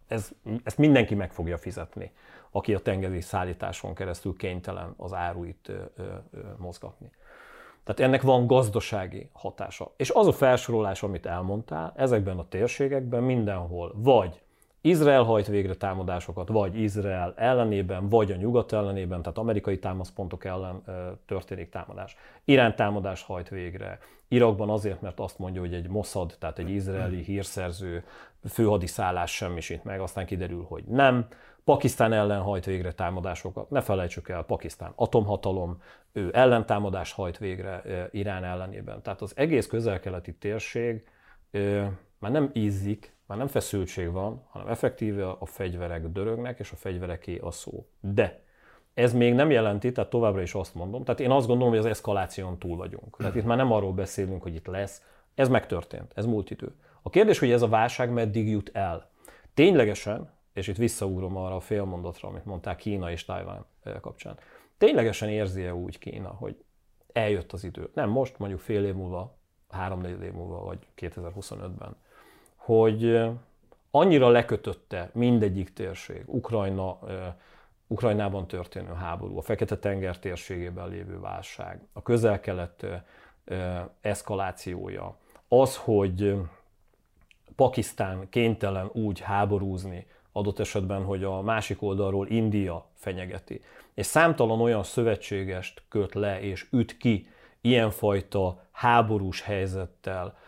Ez, 0.07 0.30
ezt 0.64 0.78
mindenki 0.78 1.14
meg 1.14 1.32
fogja 1.32 1.59
fizetni, 1.59 2.12
aki 2.51 2.74
a 2.74 2.78
tengeri 2.78 3.20
szállításon 3.20 3.94
keresztül 3.94 4.36
kénytelen 4.36 4.94
az 4.96 5.12
áruit 5.12 5.68
ö, 5.68 5.82
ö, 5.96 6.12
mozgatni. 6.57 7.11
Tehát 7.84 8.01
ennek 8.01 8.22
van 8.22 8.46
gazdasági 8.46 9.28
hatása. 9.32 9.92
És 9.96 10.11
az 10.11 10.26
a 10.26 10.32
felsorolás, 10.32 11.03
amit 11.03 11.26
elmondtál, 11.26 11.92
ezekben 11.96 12.38
a 12.38 12.48
térségekben 12.48 13.22
mindenhol 13.22 13.92
vagy 13.94 14.42
Izrael 14.80 15.22
hajt 15.22 15.46
végre 15.46 15.74
támadásokat, 15.74 16.48
vagy 16.48 16.80
Izrael 16.80 17.34
ellenében, 17.36 18.08
vagy 18.08 18.32
a 18.32 18.36
nyugat 18.36 18.72
ellenében, 18.72 19.22
tehát 19.22 19.38
amerikai 19.38 19.78
támaszpontok 19.78 20.44
ellen 20.44 20.82
történik 21.26 21.68
támadás. 21.68 22.16
Irán 22.44 22.76
támadást 22.76 23.24
hajt 23.24 23.48
végre. 23.48 23.98
Irakban 24.28 24.70
azért, 24.70 25.00
mert 25.00 25.20
azt 25.20 25.38
mondja, 25.38 25.60
hogy 25.60 25.74
egy 25.74 25.88
Mossad, 25.88 26.36
tehát 26.38 26.58
egy 26.58 26.70
izraeli 26.70 27.22
hírszerző 27.22 28.04
főhadiszállás 28.48 29.34
semmisít 29.34 29.84
meg, 29.84 30.00
aztán 30.00 30.26
kiderül, 30.26 30.64
hogy 30.68 30.84
nem. 30.84 31.26
Pakisztán 31.64 32.12
ellen 32.12 32.40
hajt 32.40 32.64
végre 32.64 32.92
támadásokat. 32.92 33.70
Ne 33.70 33.80
felejtsük 33.80 34.28
el, 34.28 34.42
Pakisztán 34.42 34.92
atomhatalom, 34.94 35.82
ő 36.12 36.30
ellentámadást 36.32 37.14
hajt 37.14 37.38
végre 37.38 37.82
Irán 38.10 38.44
ellenében. 38.44 39.02
Tehát 39.02 39.20
az 39.20 39.32
egész 39.36 39.66
közel-keleti 39.66 40.34
térség 40.34 41.04
már 42.18 42.30
nem 42.30 42.50
ízik, 42.52 43.14
már 43.30 43.38
nem 43.38 43.48
feszültség 43.48 44.12
van, 44.12 44.42
hanem 44.48 44.68
effektíve 44.68 45.28
a 45.28 45.46
fegyverek 45.46 46.08
dörögnek, 46.08 46.58
és 46.58 46.72
a 46.72 46.76
fegyvereké 46.76 47.38
a 47.38 47.50
szó. 47.50 47.86
De 48.00 48.42
ez 48.94 49.12
még 49.12 49.34
nem 49.34 49.50
jelenti, 49.50 49.92
tehát 49.92 50.10
továbbra 50.10 50.42
is 50.42 50.54
azt 50.54 50.74
mondom, 50.74 51.04
tehát 51.04 51.20
én 51.20 51.30
azt 51.30 51.46
gondolom, 51.46 51.72
hogy 51.72 51.78
az 51.78 51.90
eszkaláción 51.90 52.58
túl 52.58 52.76
vagyunk. 52.76 53.16
Tehát 53.16 53.34
itt 53.34 53.44
már 53.44 53.56
nem 53.56 53.72
arról 53.72 53.92
beszélünk, 53.92 54.42
hogy 54.42 54.54
itt 54.54 54.66
lesz, 54.66 55.02
ez 55.34 55.48
megtörtént, 55.48 56.12
ez 56.14 56.26
múlt 56.26 56.50
idő. 56.50 56.74
A 57.02 57.10
kérdés, 57.10 57.38
hogy 57.38 57.50
ez 57.50 57.62
a 57.62 57.68
válság 57.68 58.12
meddig 58.12 58.48
jut 58.48 58.70
el. 58.72 59.10
Ténylegesen, 59.54 60.30
és 60.52 60.68
itt 60.68 60.76
visszaugrom 60.76 61.36
arra 61.36 61.56
a 61.56 61.60
félmondatra, 61.60 62.28
amit 62.28 62.44
mondták 62.44 62.76
Kína 62.76 63.10
és 63.10 63.24
Tajván 63.24 63.64
eh, 63.82 63.94
kapcsán, 64.00 64.38
ténylegesen 64.78 65.28
érzi-e 65.28 65.74
úgy 65.74 65.98
Kína, 65.98 66.28
hogy 66.28 66.64
eljött 67.12 67.52
az 67.52 67.64
idő? 67.64 67.90
Nem 67.94 68.08
most, 68.08 68.38
mondjuk 68.38 68.60
fél 68.60 68.84
év 68.84 68.94
múlva, 68.94 69.36
három-négy 69.68 70.22
év 70.22 70.32
múlva, 70.32 70.64
vagy 70.64 70.78
2025-ben 70.96 71.96
hogy 72.70 73.30
annyira 73.90 74.28
lekötötte 74.28 75.10
mindegyik 75.12 75.72
térség, 75.72 76.22
Ukrajna, 76.26 76.98
Ukrajnában 77.86 78.46
történő 78.46 78.92
háború, 78.92 79.38
a 79.38 79.42
Fekete-tenger 79.42 80.18
térségében 80.18 80.88
lévő 80.88 81.20
válság, 81.20 81.80
a 81.92 82.02
közel-kelet 82.02 82.86
eszkalációja, 84.00 85.16
az, 85.48 85.76
hogy 85.76 86.34
Pakisztán 87.56 88.28
kénytelen 88.28 88.90
úgy 88.92 89.20
háborúzni, 89.20 90.06
adott 90.32 90.58
esetben, 90.58 91.04
hogy 91.04 91.24
a 91.24 91.40
másik 91.40 91.82
oldalról 91.82 92.28
India 92.28 92.86
fenyegeti. 92.94 93.60
És 93.94 94.06
számtalan 94.06 94.60
olyan 94.60 94.82
szövetségest 94.82 95.82
köt 95.88 96.14
le 96.14 96.40
és 96.40 96.66
üt 96.70 96.96
ki 96.96 97.26
ilyenfajta 97.60 98.62
háborús 98.70 99.42
helyzettel 99.42 100.38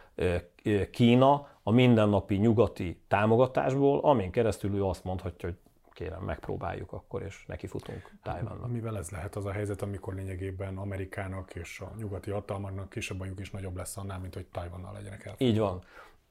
Kína, 0.90 1.50
a 1.62 1.70
mindennapi 1.70 2.36
nyugati 2.36 3.00
támogatásból, 3.08 4.00
amin 4.00 4.30
keresztül 4.30 4.74
ő 4.74 4.84
azt 4.84 5.04
mondhatja, 5.04 5.48
hogy 5.48 5.58
kérem, 5.92 6.22
megpróbáljuk 6.22 6.92
akkor, 6.92 7.22
és 7.22 7.44
nekifutunk 7.46 8.10
Tájvánnak. 8.22 8.70
Mivel 8.70 8.96
ez 8.96 9.10
lehet 9.10 9.36
az 9.36 9.46
a 9.46 9.52
helyzet, 9.52 9.82
amikor 9.82 10.14
lényegében 10.14 10.76
Amerikának 10.76 11.54
és 11.54 11.80
a 11.80 11.92
nyugati 11.96 12.30
hatalmaknak 12.30 12.88
kisebb 12.88 13.18
bajuk 13.18 13.40
is 13.40 13.50
nagyobb 13.50 13.76
lesz 13.76 13.96
annál, 13.96 14.18
mint 14.18 14.34
hogy 14.34 14.46
Tájvannal 14.46 14.92
legyenek 14.92 15.24
el. 15.24 15.34
Így 15.38 15.58
van. 15.58 15.82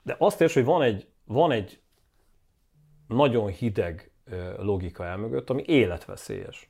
De 0.03 0.15
azt 0.19 0.41
érts, 0.41 0.53
hogy 0.53 0.65
van 0.65 0.81
egy, 0.81 1.07
van 1.25 1.51
egy 1.51 1.81
nagyon 3.07 3.47
hideg 3.47 4.11
logika 4.57 5.05
elmögött, 5.05 5.49
ami 5.49 5.63
életveszélyes. 5.65 6.69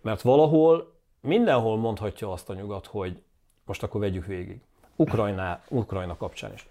Mert 0.00 0.22
valahol, 0.22 1.00
mindenhol 1.20 1.76
mondhatja 1.76 2.32
azt 2.32 2.50
a 2.50 2.54
nyugat, 2.54 2.86
hogy 2.86 3.22
most 3.64 3.82
akkor 3.82 4.00
vegyük 4.00 4.26
végig. 4.26 4.60
Ukrajna, 4.96 5.62
Ukrajna 5.68 6.16
kapcsán 6.16 6.52
is 6.52 6.68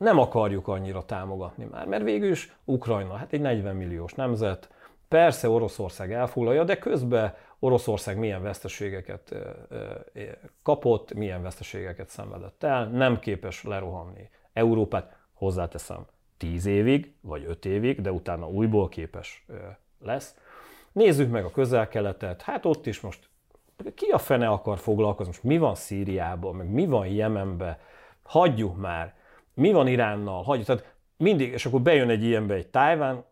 nem 0.00 0.18
akarjuk 0.18 0.68
annyira 0.68 1.04
támogatni 1.04 1.64
már, 1.70 1.86
mert 1.86 2.02
végül 2.02 2.30
is 2.30 2.56
Ukrajna, 2.64 3.14
hát 3.14 3.32
egy 3.32 3.40
40 3.40 3.76
milliós 3.76 4.14
nemzet, 4.14 4.70
persze 5.08 5.48
Oroszország 5.48 6.12
elfoglalja, 6.12 6.64
de 6.64 6.78
közben 6.78 7.34
Oroszország 7.58 8.18
milyen 8.18 8.42
veszteségeket 8.42 9.34
kapott, 10.62 11.14
milyen 11.14 11.42
veszteségeket 11.42 12.08
szenvedett 12.08 12.62
el, 12.62 12.86
nem 12.86 13.18
képes 13.18 13.62
lerohanni 13.62 14.30
Európát, 14.52 15.16
hozzáteszem, 15.32 16.06
10 16.36 16.66
évig, 16.66 17.14
vagy 17.20 17.44
5 17.44 17.64
évig, 17.64 18.00
de 18.00 18.12
utána 18.12 18.48
újból 18.48 18.88
képes 18.88 19.46
lesz. 19.98 20.36
Nézzük 20.92 21.30
meg 21.30 21.44
a 21.44 21.50
közel-keletet, 21.50 22.42
hát 22.42 22.66
ott 22.66 22.86
is 22.86 23.00
most 23.00 23.28
ki 23.94 24.08
a 24.08 24.18
fene 24.18 24.48
akar 24.48 24.78
foglalkozni, 24.78 25.32
most 25.32 25.44
mi 25.44 25.58
van 25.58 25.74
Szíriában, 25.74 26.54
meg 26.54 26.70
mi 26.70 26.86
van 26.86 27.06
Jemenben, 27.06 27.78
hagyjuk 28.22 28.76
már, 28.76 29.18
mi 29.54 29.72
van 29.72 29.86
Iránnal, 29.86 30.42
hagyjuk, 30.42 30.66
tehát 30.66 30.94
mindig, 31.16 31.52
és 31.52 31.66
akkor 31.66 31.80
bejön 31.80 32.08
egy 32.08 32.24
ilyenbe 32.24 32.54
egy 32.54 32.68
Tájván, 32.68 33.24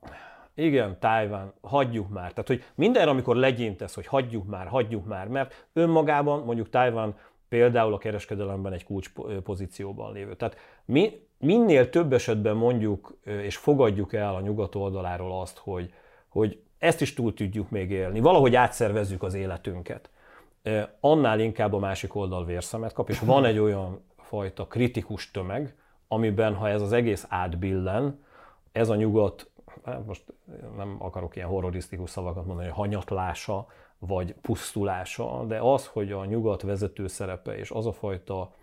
igen, 0.55 0.99
Tájván, 0.99 1.53
hagyjuk 1.61 2.09
már. 2.09 2.33
Tehát, 2.33 2.47
hogy 2.47 2.65
mindenre, 2.75 3.11
amikor 3.11 3.37
legyintesz, 3.37 3.95
hogy 3.95 4.07
hagyjuk 4.07 4.47
már, 4.47 4.67
hagyjuk 4.67 5.07
már, 5.07 5.29
mert 5.29 5.67
önmagában 5.73 6.45
mondjuk 6.45 6.69
Tájván 6.69 7.17
például 7.49 7.95
a 7.95 7.99
kereskedelemben 7.99 8.73
egy 8.73 8.85
kulcs 8.85 9.13
pozícióban 9.45 10.13
lévő. 10.13 10.35
Tehát 10.35 10.57
mi, 10.85 11.27
minél 11.39 11.91
több 11.91 12.13
esetben 12.13 12.57
mondjuk 12.57 13.19
és 13.25 13.57
fogadjuk 13.57 14.13
el 14.13 14.35
a 14.35 14.41
nyugat 14.41 14.75
oldaláról 14.75 15.41
azt, 15.41 15.59
hogy, 15.59 15.93
hogy 16.29 16.63
ezt 16.79 17.01
is 17.01 17.15
túl 17.15 17.35
tudjuk 17.35 17.71
még 17.71 17.91
élni, 17.91 18.21
valahogy 18.21 18.55
átszervezzük 18.55 19.23
az 19.23 19.35
életünket, 19.35 20.11
annál 21.01 21.41
inkább 21.41 21.73
a 21.73 21.79
másik 21.79 22.15
oldal 22.15 22.45
vérszemet 22.45 22.93
kap, 22.93 23.09
és 23.09 23.19
van 23.19 23.45
egy 23.45 23.59
olyan 23.59 24.05
fajta 24.17 24.67
kritikus 24.67 25.31
tömeg, 25.31 25.77
amiben 26.09 26.55
ha 26.55 26.69
ez 26.69 26.83
az 26.83 26.93
egész 26.93 27.27
átbillen, 27.29 28.25
ez 28.73 28.89
a 28.89 28.95
nyugat, 28.95 29.51
hát 29.85 30.07
most 30.07 30.25
nem 30.77 30.97
akarok 30.99 31.37
ilyen 31.37 31.49
horrorisztikus 31.49 32.11
szavakat 32.11 32.47
mondani, 32.47 32.69
hogy 32.69 32.77
hanyatlása, 32.77 33.67
vagy 33.99 34.35
pusztulása, 34.41 35.45
de 35.45 35.59
az, 35.59 35.87
hogy 35.87 36.13
a 36.13 36.25
nyugat 36.25 36.63
vezető 36.63 37.07
szerepe 37.07 37.57
és 37.59 37.71
az 37.71 37.87
a 37.87 37.93
fajta 37.93 38.55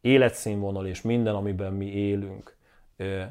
életszínvonal 0.00 0.86
és 0.86 1.02
minden, 1.02 1.34
amiben 1.34 1.72
mi 1.72 1.86
élünk, 1.86 2.56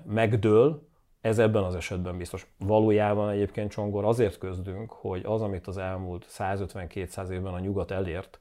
megdől, 0.05 0.87
ez 1.21 1.39
ebben 1.39 1.63
az 1.63 1.75
esetben 1.75 2.17
biztos. 2.17 2.47
Valójában 2.57 3.29
egyébként 3.29 3.71
Csongor 3.71 4.05
azért 4.05 4.37
közdünk, 4.37 4.91
hogy 4.91 5.21
az, 5.25 5.41
amit 5.41 5.67
az 5.67 5.77
elmúlt 5.77 6.25
150-200 6.29 7.29
évben 7.29 7.53
a 7.53 7.59
nyugat 7.59 7.91
elért, 7.91 8.39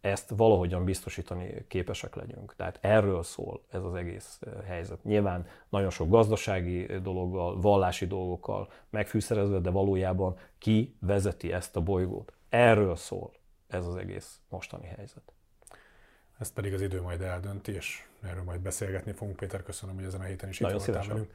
ezt 0.00 0.32
valahogyan 0.36 0.84
biztosítani 0.84 1.64
képesek 1.68 2.14
legyünk. 2.14 2.54
Tehát 2.56 2.78
erről 2.80 3.22
szól 3.22 3.62
ez 3.70 3.82
az 3.82 3.94
egész 3.94 4.38
eh, 4.40 4.52
helyzet. 4.66 5.04
Nyilván 5.04 5.46
nagyon 5.68 5.90
sok 5.90 6.08
gazdasági 6.08 6.88
eh, 6.88 7.00
dologgal, 7.00 7.60
vallási 7.60 8.06
dolgokkal 8.06 8.72
megfűszerezve, 8.90 9.58
de 9.58 9.70
valójában 9.70 10.36
ki 10.58 10.96
vezeti 11.00 11.52
ezt 11.52 11.76
a 11.76 11.80
bolygót. 11.80 12.32
Erről 12.48 12.96
szól 12.96 13.32
ez 13.68 13.86
az 13.86 13.96
egész 13.96 14.40
mostani 14.48 14.86
helyzet. 14.86 15.32
Ezt 16.38 16.52
pedig 16.52 16.72
az 16.72 16.80
idő 16.80 17.02
majd 17.02 17.20
eldönti, 17.20 17.72
és 17.72 18.04
erről 18.22 18.42
majd 18.42 18.60
beszélgetni 18.60 19.12
fogunk. 19.12 19.36
Péter, 19.36 19.62
köszönöm, 19.62 19.94
hogy 19.94 20.04
ezen 20.04 20.20
a 20.20 20.24
héten 20.24 20.48
is 20.48 20.60
itt 20.60 20.70
voltál 20.70 21.06
velünk. 21.06 21.32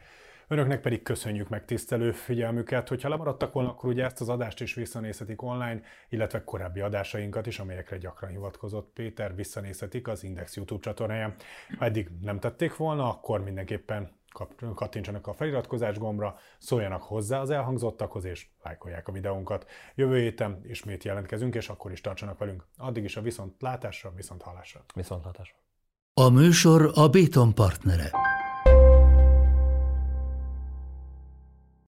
Önöknek 0.47 0.81
pedig 0.81 1.01
köszönjük 1.01 1.49
megtisztelő 1.49 2.11
figyelmüket. 2.11 2.87
Hogyha 2.87 3.09
lemaradtak 3.09 3.53
volna, 3.53 3.69
akkor 3.69 3.89
ugye 3.89 4.03
ezt 4.03 4.21
az 4.21 4.29
adást 4.29 4.61
is 4.61 4.73
visszanézhetik 4.73 5.41
online, 5.41 5.81
illetve 6.09 6.43
korábbi 6.43 6.79
adásainkat 6.79 7.47
is, 7.47 7.59
amelyekre 7.59 7.97
gyakran 7.97 8.29
hivatkozott 8.29 8.91
Péter, 8.93 9.35
visszanézhetik 9.35 10.07
az 10.07 10.23
Index 10.23 10.55
YouTube 10.55 10.81
csatornáján. 10.81 11.35
Ha 11.77 11.85
eddig 11.85 12.09
nem 12.21 12.39
tették 12.39 12.75
volna, 12.75 13.09
akkor 13.09 13.43
mindenképpen 13.43 14.11
kattintsanak 14.75 15.27
a 15.27 15.33
feliratkozás 15.33 15.97
gombra, 15.97 16.37
szóljanak 16.57 17.03
hozzá 17.03 17.39
az 17.39 17.49
elhangzottakhoz, 17.49 18.25
és 18.25 18.47
lájkolják 18.63 19.07
a 19.07 19.11
videónkat. 19.11 19.65
Jövő 19.95 20.19
héten 20.19 20.61
ismét 20.63 21.03
jelentkezünk, 21.03 21.55
és 21.55 21.69
akkor 21.69 21.91
is 21.91 22.01
tartsanak 22.01 22.37
velünk. 22.37 22.65
Addig 22.77 23.03
is 23.03 23.17
a 23.17 23.21
viszontlátásra, 23.21 24.11
viszont 24.15 24.41
hallásra. 24.41 24.83
Viszont. 24.95 25.25
A 26.13 26.29
műsor 26.29 26.91
a 26.93 27.09
Béton 27.09 27.53
partnere. 27.53 28.09